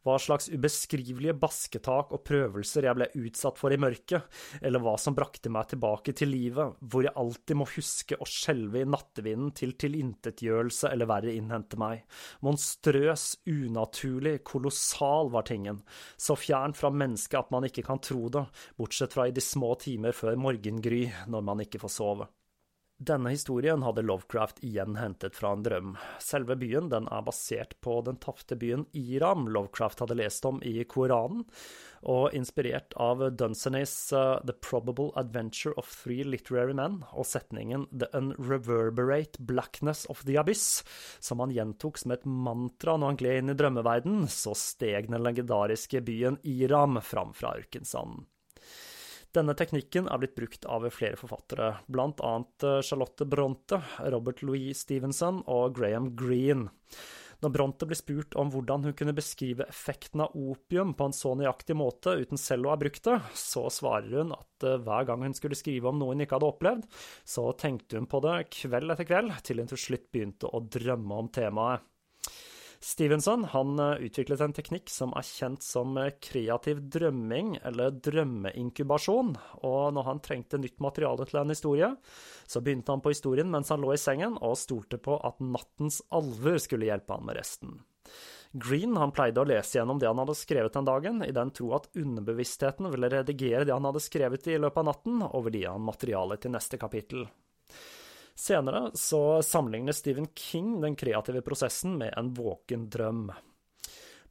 Hva 0.00 0.14
slags 0.16 0.48
ubeskrivelige 0.48 1.34
basketak 1.36 2.14
og 2.16 2.22
prøvelser 2.24 2.86
jeg 2.86 2.96
ble 2.96 3.08
utsatt 3.20 3.58
for 3.60 3.72
i 3.74 3.78
mørket, 3.80 4.24
eller 4.64 4.80
hva 4.80 4.94
som 5.00 5.16
brakte 5.16 5.52
meg 5.52 5.68
tilbake 5.72 6.14
til 6.16 6.32
livet, 6.32 6.78
hvor 6.80 7.04
jeg 7.04 7.16
alltid 7.20 7.60
må 7.60 7.68
huske 7.68 8.16
å 8.16 8.28
skjelve 8.28 8.80
i 8.80 8.88
nattevinden 8.88 9.52
til 9.56 9.76
tilintetgjørelse 9.76 10.88
eller 10.94 11.10
verre 11.10 11.36
innhente 11.36 11.76
meg. 11.80 12.06
Monstrøs, 12.46 13.26
unaturlig, 13.44 14.38
kolossal 14.48 15.32
var 15.36 15.48
tingen, 15.50 15.82
så 16.16 16.38
fjern 16.38 16.72
fra 16.76 16.92
mennesket 16.94 17.42
at 17.42 17.52
man 17.52 17.68
ikke 17.68 17.84
kan 17.84 18.00
tro 18.00 18.32
det, 18.32 18.46
bortsett 18.80 19.16
fra 19.16 19.28
i 19.28 19.36
de 19.36 19.44
små 19.44 19.74
timer 19.84 20.16
før 20.16 20.40
morgengry, 20.40 21.10
når 21.28 21.44
man 21.44 21.66
ikke 21.66 21.82
får 21.84 21.98
sove. 22.00 22.32
Denne 23.00 23.30
historien 23.30 23.80
hadde 23.80 24.02
Lovecraft 24.02 24.58
igjen 24.60 24.98
hentet 25.00 25.36
fra 25.36 25.54
en 25.56 25.62
drøm. 25.64 25.94
Selve 26.20 26.52
byen 26.60 26.90
den 26.92 27.06
er 27.08 27.22
basert 27.24 27.70
på 27.80 27.94
den 28.04 28.18
tafte 28.20 28.58
byen 28.60 28.82
Iram 28.92 29.46
Lovecraft 29.48 30.02
hadde 30.04 30.18
lest 30.20 30.44
om 30.44 30.58
i 30.68 30.82
Koranen, 30.84 31.46
og 32.04 32.36
inspirert 32.36 32.92
av 33.00 33.22
Dunsenays 33.40 33.94
uh, 34.12 34.36
The 34.44 34.52
Probable 34.52 35.14
Adventure 35.16 35.72
of 35.80 35.88
Three 36.02 36.26
Literary 36.28 36.76
Men 36.76 36.98
og 37.14 37.24
setningen 37.30 37.86
The 37.88 38.10
Unreverberate 38.20 39.40
Blackness 39.48 40.04
of 40.12 40.20
the 40.28 40.36
Abyss, 40.42 40.82
som 41.24 41.40
han 41.40 41.54
gjentok 41.56 42.02
som 42.02 42.12
et 42.12 42.28
mantra 42.28 42.98
når 42.98 43.14
han 43.14 43.22
gled 43.24 43.40
inn 43.40 43.54
i 43.54 43.56
drømmeverden, 43.62 44.26
så 44.28 44.52
steg 44.52 45.08
den 45.08 45.24
legendariske 45.24 46.04
byen 46.04 46.36
Iram 46.44 47.00
fram 47.00 47.32
fra 47.32 47.56
ørkensanden. 47.62 48.26
Denne 49.36 49.54
teknikken 49.54 50.08
er 50.10 50.18
blitt 50.18 50.34
brukt 50.34 50.64
av 50.66 50.88
flere 50.90 51.18
forfattere, 51.18 51.70
annet 51.86 52.66
eh, 52.66 52.80
Charlotte 52.82 53.26
Bronte, 53.30 53.78
Robert 54.10 54.42
Louis 54.42 54.74
Stevenson 54.74 55.44
og 55.46 55.76
Graham 55.78 56.10
Greene. 56.18 56.72
Når 57.40 57.52
Bronte 57.54 57.86
blir 57.88 57.96
spurt 57.96 58.34
om 58.36 58.50
hvordan 58.52 58.82
hun 58.84 58.94
kunne 58.96 59.14
beskrive 59.16 59.64
effekten 59.70 60.20
av 60.26 60.34
opium 60.36 60.92
på 60.92 61.06
en 61.08 61.14
så 61.16 61.32
nøyaktig 61.38 61.76
måte 61.78 62.12
uten 62.20 62.40
selv 62.40 62.68
å 62.68 62.74
ha 62.74 62.80
brukt 62.82 63.06
det, 63.06 63.16
så 63.38 63.64
svarer 63.72 64.18
hun 64.18 64.34
at 64.36 64.66
eh, 64.66 64.80
hver 64.82 65.06
gang 65.08 65.24
hun 65.24 65.36
skulle 65.38 65.58
skrive 65.58 65.88
om 65.88 66.02
noe 66.02 66.12
hun 66.12 66.26
ikke 66.26 66.36
hadde 66.36 66.50
opplevd, 66.50 66.90
så 67.22 67.46
tenkte 67.54 68.02
hun 68.02 68.10
på 68.10 68.20
det 68.26 68.36
kveld 68.58 68.96
etter 68.96 69.08
kveld, 69.08 69.38
til 69.46 69.62
hun 69.62 69.70
til 69.70 69.84
slutt 69.86 70.10
begynte 70.10 70.50
å 70.50 70.64
drømme 70.66 71.22
om 71.22 71.30
temaet. 71.32 71.86
Stevenson 72.80 73.44
han 73.44 73.78
eh, 73.78 74.06
utviklet 74.06 74.40
en 74.40 74.54
teknikk 74.56 74.88
som 74.88 75.12
er 75.18 75.26
kjent 75.26 75.64
som 75.64 75.98
eh, 76.00 76.14
kreativ 76.24 76.80
drømming, 76.88 77.58
eller 77.68 77.92
drømmeinkubasjon, 77.92 79.34
og 79.68 79.80
når 79.92 80.06
han 80.06 80.22
trengte 80.24 80.60
nytt 80.60 80.80
materiale 80.80 81.26
til 81.28 81.42
en 81.42 81.52
historie, 81.52 81.90
så 82.48 82.62
begynte 82.64 82.94
han 82.94 83.04
på 83.04 83.12
historien 83.12 83.52
mens 83.52 83.68
han 83.68 83.84
lå 83.84 83.92
i 83.92 84.00
sengen, 84.00 84.38
og 84.40 84.56
stolte 84.56 84.96
på 84.96 85.18
at 85.28 85.42
nattens 85.44 86.00
alver 86.08 86.56
skulle 86.64 86.88
hjelpe 86.88 87.18
han 87.18 87.28
med 87.28 87.36
resten. 87.36 87.76
Green 88.52 88.96
han 88.98 89.12
pleide 89.14 89.44
å 89.44 89.46
lese 89.46 89.76
gjennom 89.76 90.00
det 90.00 90.08
han 90.08 90.18
hadde 90.18 90.38
skrevet 90.40 90.74
den 90.74 90.88
dagen, 90.88 91.20
i 91.22 91.36
den 91.36 91.52
tro 91.54 91.74
at 91.76 91.92
underbevisstheten 91.92 92.88
ville 92.90 93.12
redigere 93.12 93.68
det 93.68 93.76
han 93.76 93.86
hadde 93.86 94.02
skrevet 94.02 94.48
i 94.48 94.56
løpet 94.56 94.80
av 94.80 94.88
natten, 94.88 95.20
og 95.28 95.44
ville 95.46 95.60
gi 95.62 95.68
han 95.68 95.84
materiale 95.84 96.40
til 96.40 96.56
neste 96.56 96.80
kapittel. 96.80 97.28
Senere 98.40 98.90
så 98.96 99.42
sammenligner 99.44 99.92
Stephen 99.92 100.26
King 100.34 100.78
den 100.80 100.96
kreative 100.96 101.42
prosessen 101.44 101.98
med 102.00 102.14
en 102.16 102.32
våken 102.34 102.86
drøm. 102.88 103.26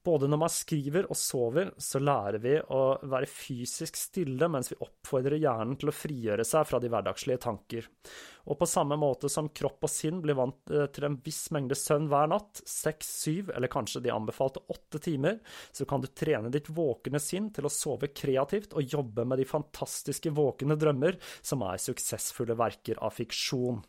Både 0.04 0.30
når 0.32 0.40
man 0.40 0.50
skriver 0.50 1.06
og 1.12 1.18
sover, 1.20 1.74
så 1.78 2.00
lærer 2.02 2.40
vi 2.42 2.56
å 2.58 2.80
være 3.12 3.28
fysisk 3.30 4.00
stille 4.00 4.48
mens 4.50 4.72
vi 4.72 4.80
oppfordrer 4.82 5.38
hjernen 5.38 5.76
til 5.78 5.92
å 5.92 5.94
frigjøre 5.94 6.46
seg 6.48 6.66
fra 6.66 6.80
de 6.82 6.90
hverdagslige 6.90 7.42
tanker. 7.44 7.90
Og 8.50 8.58
på 8.58 8.70
samme 8.72 8.98
måte 8.98 9.30
som 9.30 9.52
kropp 9.54 9.86
og 9.86 9.94
sinn 9.94 10.24
blir 10.24 10.40
vant 10.40 10.74
eh, 10.74 10.88
til 10.96 11.06
en 11.06 11.20
viss 11.22 11.44
mengde 11.54 11.78
søvn 11.78 12.08
hver 12.10 12.32
natt, 12.32 12.64
seks, 12.66 13.12
syv 13.28 13.54
eller 13.54 13.70
kanskje 13.70 14.02
de 14.08 14.16
anbefalte 14.16 14.64
åtte 14.72 15.04
timer, 15.06 15.38
så 15.70 15.86
kan 15.86 16.02
du 16.02 16.10
trene 16.10 16.50
ditt 16.50 16.72
våkne 16.74 17.22
sinn 17.22 17.52
til 17.54 17.70
å 17.70 17.74
sove 17.74 18.10
kreativt 18.10 18.74
og 18.74 18.98
jobbe 18.98 19.28
med 19.28 19.44
de 19.44 19.50
fantastiske 19.52 20.34
våkne 20.34 20.80
drømmer 20.80 21.22
som 21.44 21.68
er 21.70 21.86
suksessfulle 21.90 22.58
verker 22.58 23.04
av 23.04 23.14
fiksjon. 23.20 23.84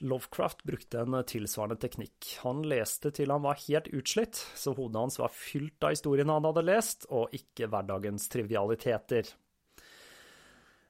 Lovecraft 0.00 0.64
brukte 0.64 1.02
en 1.02 1.18
tilsvarende 1.28 1.76
teknikk. 1.80 2.38
Han 2.44 2.62
leste 2.68 3.12
til 3.14 3.32
han 3.32 3.44
var 3.44 3.60
helt 3.66 3.90
utslitt, 3.92 4.38
så 4.56 4.72
hodet 4.76 5.02
hans 5.02 5.20
var 5.20 5.32
fylt 5.34 5.84
av 5.84 5.92
historiene 5.92 6.36
han 6.38 6.48
hadde 6.48 6.64
lest, 6.64 7.06
og 7.12 7.34
ikke 7.36 7.68
hverdagens 7.68 8.28
trivialiteter. 8.32 9.28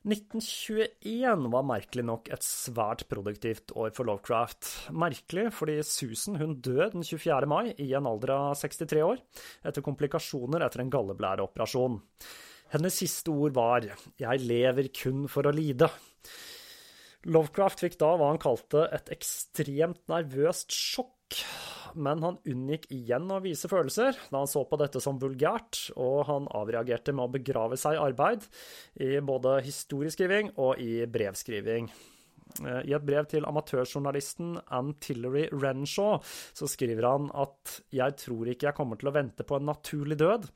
1921 0.01 1.49
var 1.53 1.65
merkelig 1.69 2.07
nok 2.09 2.31
et 2.33 2.45
svært 2.47 3.03
produktivt 3.11 3.75
år 3.77 3.91
for 3.93 4.09
Lovecraft. 4.09 4.71
Merkelig 4.97 5.51
fordi 5.53 5.75
Susan 5.85 6.39
hun 6.41 6.55
døde 6.65 6.95
den 6.95 7.05
24. 7.05 7.51
mai 7.51 7.75
i 7.77 7.91
en 7.99 8.09
alder 8.09 8.33
av 8.33 8.55
63 8.57 9.03
år, 9.05 9.21
etter 9.69 9.85
komplikasjoner 9.85 10.65
etter 10.65 10.87
en 10.87 10.95
galleblæreoperasjon. 10.95 12.01
Hennes 12.73 12.97
siste 13.03 13.29
ord 13.35 13.53
var 13.53 13.83
'Jeg 14.17 14.41
lever 14.41 14.89
kun 14.89 15.29
for 15.29 15.43
å 15.43 15.53
lide'. 15.53 15.91
Lovecraft 17.29 17.83
fikk 17.85 17.99
da 18.01 18.15
hva 18.17 18.31
han 18.31 18.41
kalte 18.41 18.87
et 18.97 19.11
ekstremt 19.13 20.01
nervøst 20.09 20.73
sjokk, 20.73 21.41
men 22.01 22.23
han 22.25 22.39
unngikk 22.49 22.87
igjen 22.95 23.29
å 23.35 23.43
vise 23.45 23.69
følelser 23.69 24.17
da 24.31 24.41
han 24.41 24.49
så 24.51 24.63
på 24.69 24.79
dette 24.81 25.03
som 25.05 25.19
vulgært, 25.21 25.91
og 26.01 26.23
han 26.31 26.49
avreagerte 26.57 27.13
med 27.13 27.27
å 27.27 27.35
begrave 27.35 27.77
seg 27.81 27.99
i 27.99 28.01
arbeid, 28.07 28.47
i 29.05 29.19
både 29.21 29.59
historieskriving 29.67 30.55
og 30.57 30.81
i 30.81 31.03
brevskriving. 31.11 31.91
Eh, 32.65 32.81
I 32.89 32.95
et 32.97 33.05
brev 33.07 33.29
til 33.31 33.47
amatørjournalisten 33.47 34.57
Ann 34.75 34.95
Tillery 35.03 35.47
Renshaw 35.53 36.19
så 36.25 36.69
skriver 36.71 37.07
han 37.07 37.29
at 37.37 37.77
jeg 37.95 38.17
tror 38.25 38.51
ikke 38.51 38.71
jeg 38.71 38.79
kommer 38.79 39.01
til 39.01 39.11
å 39.11 39.15
vente 39.15 39.47
på 39.47 39.59
en 39.59 39.69
naturlig 39.71 40.19
død, 40.21 40.49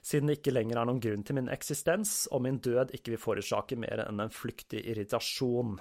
siden 0.00 0.30
det 0.30 0.40
ikke 0.40 0.54
lenger 0.56 0.80
er 0.80 0.88
noen 0.88 1.02
grunn 1.02 1.26
til 1.26 1.38
min 1.38 1.52
eksistens, 1.52 2.24
og 2.32 2.42
min 2.46 2.60
død 2.62 2.94
ikke 2.96 3.14
vil 3.14 3.22
forårsake 3.22 3.78
mer 3.80 4.06
enn 4.08 4.24
en 4.24 4.32
flyktig 4.32 4.82
irritasjon. 4.90 5.76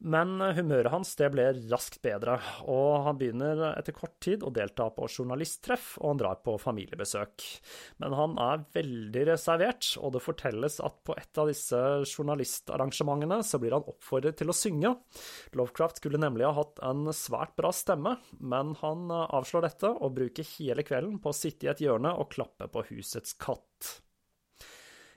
Men 0.00 0.38
humøret 0.56 0.88
hans 0.94 1.12
det 1.18 1.28
ble 1.34 1.44
raskt 1.68 1.98
bedre, 2.00 2.38
og 2.64 3.04
han 3.04 3.18
begynner 3.20 3.60
etter 3.74 3.92
kort 3.92 4.16
tid 4.24 4.44
å 4.46 4.52
delta 4.54 4.86
på 4.96 5.08
journalisttreff, 5.12 5.92
og 6.00 6.14
han 6.14 6.22
drar 6.22 6.40
på 6.40 6.54
familiebesøk. 6.62 7.44
Men 8.00 8.16
han 8.16 8.38
er 8.40 8.64
veldig 8.72 9.26
reservert, 9.28 9.92
og 10.00 10.14
det 10.16 10.24
fortelles 10.24 10.80
at 10.80 10.96
på 11.04 11.16
et 11.20 11.40
av 11.42 11.52
disse 11.52 11.80
journalistarrangementene 12.08 13.42
så 13.44 13.60
blir 13.60 13.76
han 13.76 13.88
oppfordret 13.92 14.40
til 14.40 14.52
å 14.52 14.56
synge. 14.56 14.96
Lovecraft 15.52 16.00
skulle 16.00 16.22
nemlig 16.22 16.48
ha 16.48 16.56
hatt 16.56 16.80
en 16.86 17.12
svært 17.12 17.52
bra 17.60 17.68
stemme, 17.74 18.16
men 18.40 18.72
han 18.80 19.10
avslår 19.12 19.68
dette 19.68 19.92
og 19.92 20.16
bruker 20.16 20.48
hele 20.56 20.86
kvelden 20.86 21.20
på 21.20 21.34
å 21.34 21.36
sitte 21.36 21.68
i 21.68 21.74
et 21.74 21.84
hjørne 21.84 22.16
og 22.16 22.32
klappe 22.32 22.72
på 22.72 22.88
husets 22.88 23.36
katt. 23.36 24.00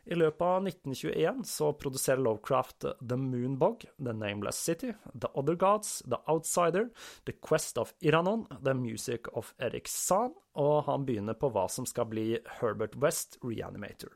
I 0.03 0.17
løpet 0.19 0.43
av 0.43 0.65
1921 0.67 1.43
så 1.47 1.69
produserer 1.79 2.19
Lovecraft 2.19 2.85
The 2.99 3.15
Moonbog, 3.15 3.85
The 4.03 4.11
Nameless 4.11 4.59
City, 4.59 4.91
The 5.13 5.29
Other 5.33 5.55
Gods, 5.55 6.01
The 6.03 6.19
Outsider, 6.27 6.89
The 7.23 7.37
Quest 7.39 7.79
of 7.79 7.93
Iranon, 8.03 8.43
The 8.65 8.73
Music 8.75 9.29
of 9.31 9.53
Eric 9.63 9.87
San, 9.87 10.35
og 10.59 10.83
han 10.89 11.07
begynner 11.07 11.39
på 11.39 11.53
hva 11.55 11.69
som 11.71 11.87
skal 11.87 12.09
bli 12.11 12.27
Herbert 12.59 12.99
West 12.99 13.39
Reanimator. 13.43 14.11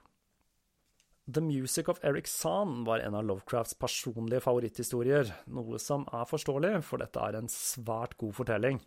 The 1.28 1.42
Music 1.42 1.88
of 1.88 2.04
Eric 2.04 2.28
San 2.28 2.84
var 2.88 3.00
en 3.00 3.16
av 3.16 3.24
Lovecrafts 3.28 3.76
personlige 3.80 4.44
favoritthistorier, 4.44 5.32
noe 5.48 5.80
som 5.80 6.04
er 6.16 6.28
forståelig, 6.28 6.78
for 6.88 7.04
dette 7.04 7.24
er 7.24 7.40
en 7.40 7.52
svært 7.52 8.16
god 8.20 8.36
fortelling. 8.36 8.84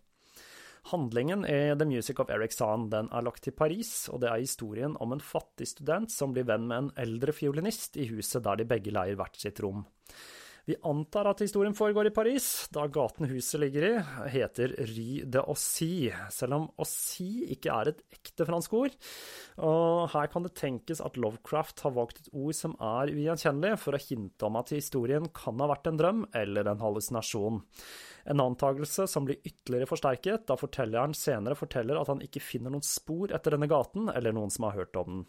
Handlingen 0.88 1.44
i 1.44 1.74
The 1.76 1.86
Music 1.86 2.20
of 2.22 2.30
Eric 2.32 2.56
Zahn 2.56 2.88
den 2.92 3.10
er 3.12 3.24
lagt 3.26 3.44
til 3.44 3.54
Paris, 3.56 4.08
og 4.08 4.22
det 4.22 4.30
er 4.30 4.40
historien 4.40 4.96
om 5.00 5.12
en 5.12 5.22
fattig 5.22 5.68
student 5.74 6.12
som 6.12 6.32
blir 6.32 6.48
venn 6.48 6.66
med 6.70 6.84
en 6.84 6.92
eldre 7.04 7.36
fiolinist 7.36 8.00
i 8.00 8.08
huset 8.10 8.44
der 8.46 8.62
de 8.62 8.68
begge 8.68 8.94
leier 8.94 9.18
hvert 9.20 9.36
sitt 9.38 9.60
rom. 9.64 9.84
Vi 10.68 10.76
antar 10.86 11.26
at 11.30 11.40
historien 11.42 11.74
foregår 11.74 12.10
i 12.10 12.14
Paris, 12.14 12.44
da 12.70 12.84
gaten 12.92 13.26
huset 13.30 13.62
ligger 13.62 13.86
i, 13.88 13.92
heter 14.30 14.74
Rue 14.92 15.24
de 15.26 15.42
Aussy, 15.42 16.10
selv 16.30 16.58
om 16.58 16.66
Aussy 16.78 17.46
ikke 17.56 17.72
er 17.74 17.90
et 17.90 18.02
ekte 18.14 18.46
fransk 18.46 18.76
ord. 18.78 18.94
Og 19.66 20.06
her 20.12 20.30
kan 20.30 20.46
det 20.46 20.54
tenkes 20.60 21.02
at 21.02 21.18
Lovecraft 21.18 21.82
har 21.86 21.96
valgt 21.96 22.22
et 22.22 22.30
ord 22.30 22.54
som 22.56 22.76
er 22.76 23.10
ugjenkjennelig, 23.14 23.80
for 23.82 23.96
å 23.96 24.02
hinte 24.04 24.46
om 24.46 24.60
at 24.60 24.74
historien 24.76 25.26
kan 25.34 25.58
ha 25.58 25.70
vært 25.72 25.90
en 25.90 26.00
drøm 26.00 26.22
eller 26.38 26.70
en 26.70 26.84
hallusinasjon. 26.84 27.64
En 28.24 28.40
antakelse 28.42 29.06
som 29.08 29.24
blir 29.26 29.40
ytterligere 29.44 29.88
forsterket 29.88 30.46
da 30.50 30.56
fortelleren 30.60 31.14
senere 31.16 31.58
forteller 31.58 32.00
at 32.00 32.10
han 32.12 32.22
ikke 32.24 32.42
finner 32.44 32.74
noen 32.74 32.86
spor 32.86 33.32
etter 33.32 33.56
denne 33.56 33.70
gaten 33.70 34.10
eller 34.12 34.36
noen 34.36 34.52
som 34.52 34.68
har 34.68 34.76
hørt 34.82 34.98
om 35.00 35.12
den. 35.14 35.22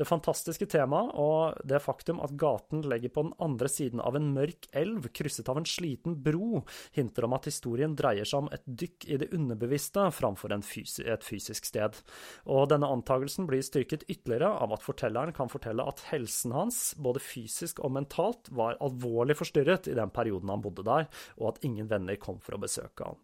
Det 0.00 0.06
fantastiske 0.08 0.64
temaet 0.72 1.10
og 1.20 1.58
det 1.68 1.82
faktum 1.84 2.22
at 2.24 2.32
gaten 2.40 2.80
legger 2.88 3.12
på 3.12 3.26
den 3.26 3.34
andre 3.44 3.68
siden 3.68 4.00
av 4.00 4.16
en 4.16 4.30
mørk 4.32 4.70
elv 4.72 5.10
krysset 5.12 5.50
av 5.52 5.60
en 5.60 5.68
sliten 5.68 6.14
bro, 6.24 6.62
hinter 6.96 7.26
om 7.26 7.36
at 7.36 7.50
historien 7.50 7.92
dreier 7.98 8.24
seg 8.24 8.46
om 8.46 8.48
et 8.56 8.64
dykk 8.64 9.04
i 9.10 9.18
det 9.20 9.28
underbevisste 9.36 10.06
framfor 10.16 10.56
fysi 10.64 11.04
et 11.04 11.26
fysisk 11.26 11.68
sted. 11.68 12.00
Og 12.48 12.70
denne 12.72 12.88
antagelsen 12.88 13.44
blir 13.50 13.60
styrket 13.66 14.08
ytterligere 14.08 14.48
av 14.64 14.72
at 14.72 14.86
fortelleren 14.88 15.36
kan 15.36 15.52
fortelle 15.52 15.84
at 15.84 16.00
helsen 16.08 16.56
hans, 16.56 16.94
både 16.96 17.20
fysisk 17.20 17.84
og 17.84 17.92
mentalt, 17.98 18.48
var 18.56 18.80
alvorlig 18.80 19.36
forstyrret 19.36 19.92
i 19.92 19.98
den 20.00 20.16
perioden 20.16 20.48
han 20.48 20.64
bodde 20.64 20.86
der, 20.88 21.10
og 21.36 21.52
at 21.52 21.66
ingen 21.68 21.92
venner 21.92 22.16
kom 22.16 22.40
for 22.40 22.56
å 22.56 22.64
besøke 22.64 23.04
han. 23.04 23.20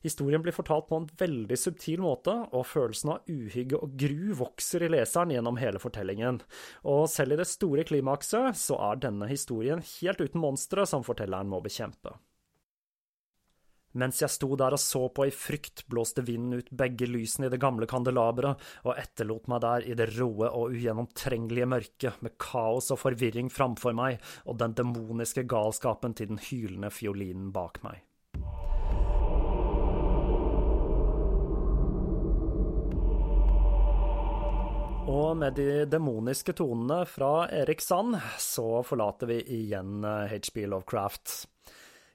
Historien 0.00 0.40
blir 0.40 0.56
fortalt 0.56 0.86
på 0.88 0.96
en 0.96 1.08
veldig 1.20 1.58
subtil 1.60 2.00
måte, 2.00 2.32
og 2.56 2.64
følelsen 2.70 3.12
av 3.16 3.28
uhygge 3.28 3.76
og 3.76 3.98
gru 4.00 4.32
vokser 4.38 4.86
i 4.86 4.88
leseren 4.94 5.34
gjennom 5.34 5.60
hele 5.60 5.82
fortellingen. 5.82 6.40
Og 6.88 7.04
selv 7.12 7.36
i 7.36 7.40
det 7.42 7.48
store 7.50 7.84
klimakset 7.84 8.56
så 8.56 8.80
er 8.90 9.04
denne 9.04 9.28
historien 9.28 9.84
helt 9.98 10.24
uten 10.24 10.40
monstre 10.40 10.88
som 10.88 11.04
fortelleren 11.04 11.52
må 11.52 11.60
bekjempe. 11.64 12.16
Mens 13.98 14.20
jeg 14.22 14.30
sto 14.30 14.54
der 14.54 14.76
og 14.76 14.80
så 14.80 15.02
på 15.10 15.26
i 15.26 15.32
frykt, 15.34 15.82
blåste 15.90 16.22
vinden 16.22 16.60
ut 16.60 16.68
begge 16.70 17.08
lysene 17.10 17.48
i 17.48 17.52
det 17.52 17.58
gamle 17.60 17.88
kandelaberet 17.90 18.86
og 18.86 18.94
etterlot 18.94 19.50
meg 19.50 19.64
der 19.64 19.88
i 19.90 19.96
det 19.98 20.12
roe 20.14 20.46
og 20.46 20.76
ugjennomtrengelige 20.76 21.66
mørket, 21.72 22.20
med 22.22 22.38
kaos 22.40 22.92
og 22.94 23.02
forvirring 23.02 23.50
framfor 23.50 23.96
meg 23.98 24.22
og 24.46 24.60
den 24.62 24.78
demoniske 24.78 25.44
galskapen 25.50 26.14
til 26.14 26.30
den 26.30 26.40
hylende 26.46 26.92
fiolinen 26.94 27.50
bak 27.52 27.82
meg. 27.82 28.06
Og 35.10 35.32
med 35.34 35.56
de 35.58 35.86
demoniske 35.90 36.52
tonene 36.54 37.00
fra 37.08 37.48
Erik 37.50 37.80
Sand, 37.82 38.14
så 38.38 38.82
forlater 38.86 39.26
vi 39.26 39.40
igjen 39.56 40.04
HB 40.06 40.60
eh, 40.62 40.68
Lovecraft. 40.70 41.32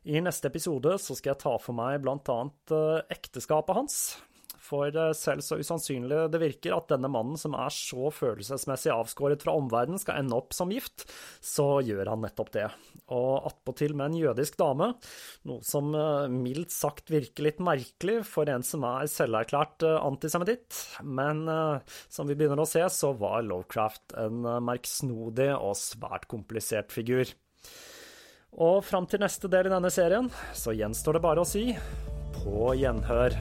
I 0.07 0.21
neste 0.23 0.47
episode 0.47 0.93
så 1.01 1.17
skal 1.17 1.33
jeg 1.33 1.41
ta 1.41 1.57
for 1.59 1.75
meg 1.75 1.99
blant 2.05 2.29
annet 2.31 2.71
eh, 2.71 3.01
ekteskapet 3.17 3.75
hans. 3.75 3.97
For 4.65 4.89
eh, 4.89 5.13
selv 5.17 5.45
så 5.45 5.59
usannsynlig 5.61 6.25
det 6.33 6.41
virker 6.41 6.75
at 6.77 6.89
denne 6.91 7.09
mannen 7.11 7.37
som 7.39 7.55
er 7.57 7.73
så 7.73 8.09
følelsesmessig 8.13 8.93
avskåret 8.93 9.45
fra 9.45 9.55
omverdenen, 9.57 10.01
skal 10.01 10.21
ende 10.21 10.37
opp 10.37 10.55
som 10.55 10.73
gift, 10.73 11.07
så 11.43 11.79
gjør 11.85 12.11
han 12.13 12.23
nettopp 12.25 12.51
det. 12.55 12.67
Og 13.13 13.45
attpåtil 13.51 13.93
med 13.97 14.11
en 14.11 14.19
jødisk 14.19 14.57
dame, 14.59 14.91
noe 15.49 15.65
som 15.65 15.93
eh, 15.93 16.27
mildt 16.33 16.73
sagt 16.73 17.13
virker 17.13 17.49
litt 17.49 17.61
merkelig 17.63 18.21
for 18.27 18.49
en 18.51 18.65
som 18.65 18.85
er 18.87 19.09
selverklært 19.11 19.85
antisemittitt, 19.85 20.13
antisemitt. 20.15 20.77
Men 21.05 21.43
som 22.11 22.27
vi 22.29 22.35
begynner 22.37 22.61
å 22.63 22.67
se, 22.69 22.81
så 22.91 23.11
var 23.17 23.43
Lovecraft 23.45 24.15
en 24.21 24.45
merksnodig 24.65 25.49
og 25.55 25.75
svært 25.79 26.27
komplisert 26.31 26.93
figur. 26.95 27.29
Og 28.55 28.79
fram 28.87 29.07
til 29.09 29.23
neste 29.23 29.51
del 29.51 29.67
i 29.67 29.73
denne 29.73 29.91
serien 29.91 30.31
så 30.55 30.75
gjenstår 30.75 31.19
det 31.19 31.25
bare 31.27 31.43
å 31.43 31.49
si 31.49 31.67
på 32.39 32.71
gjenhør. 32.79 33.39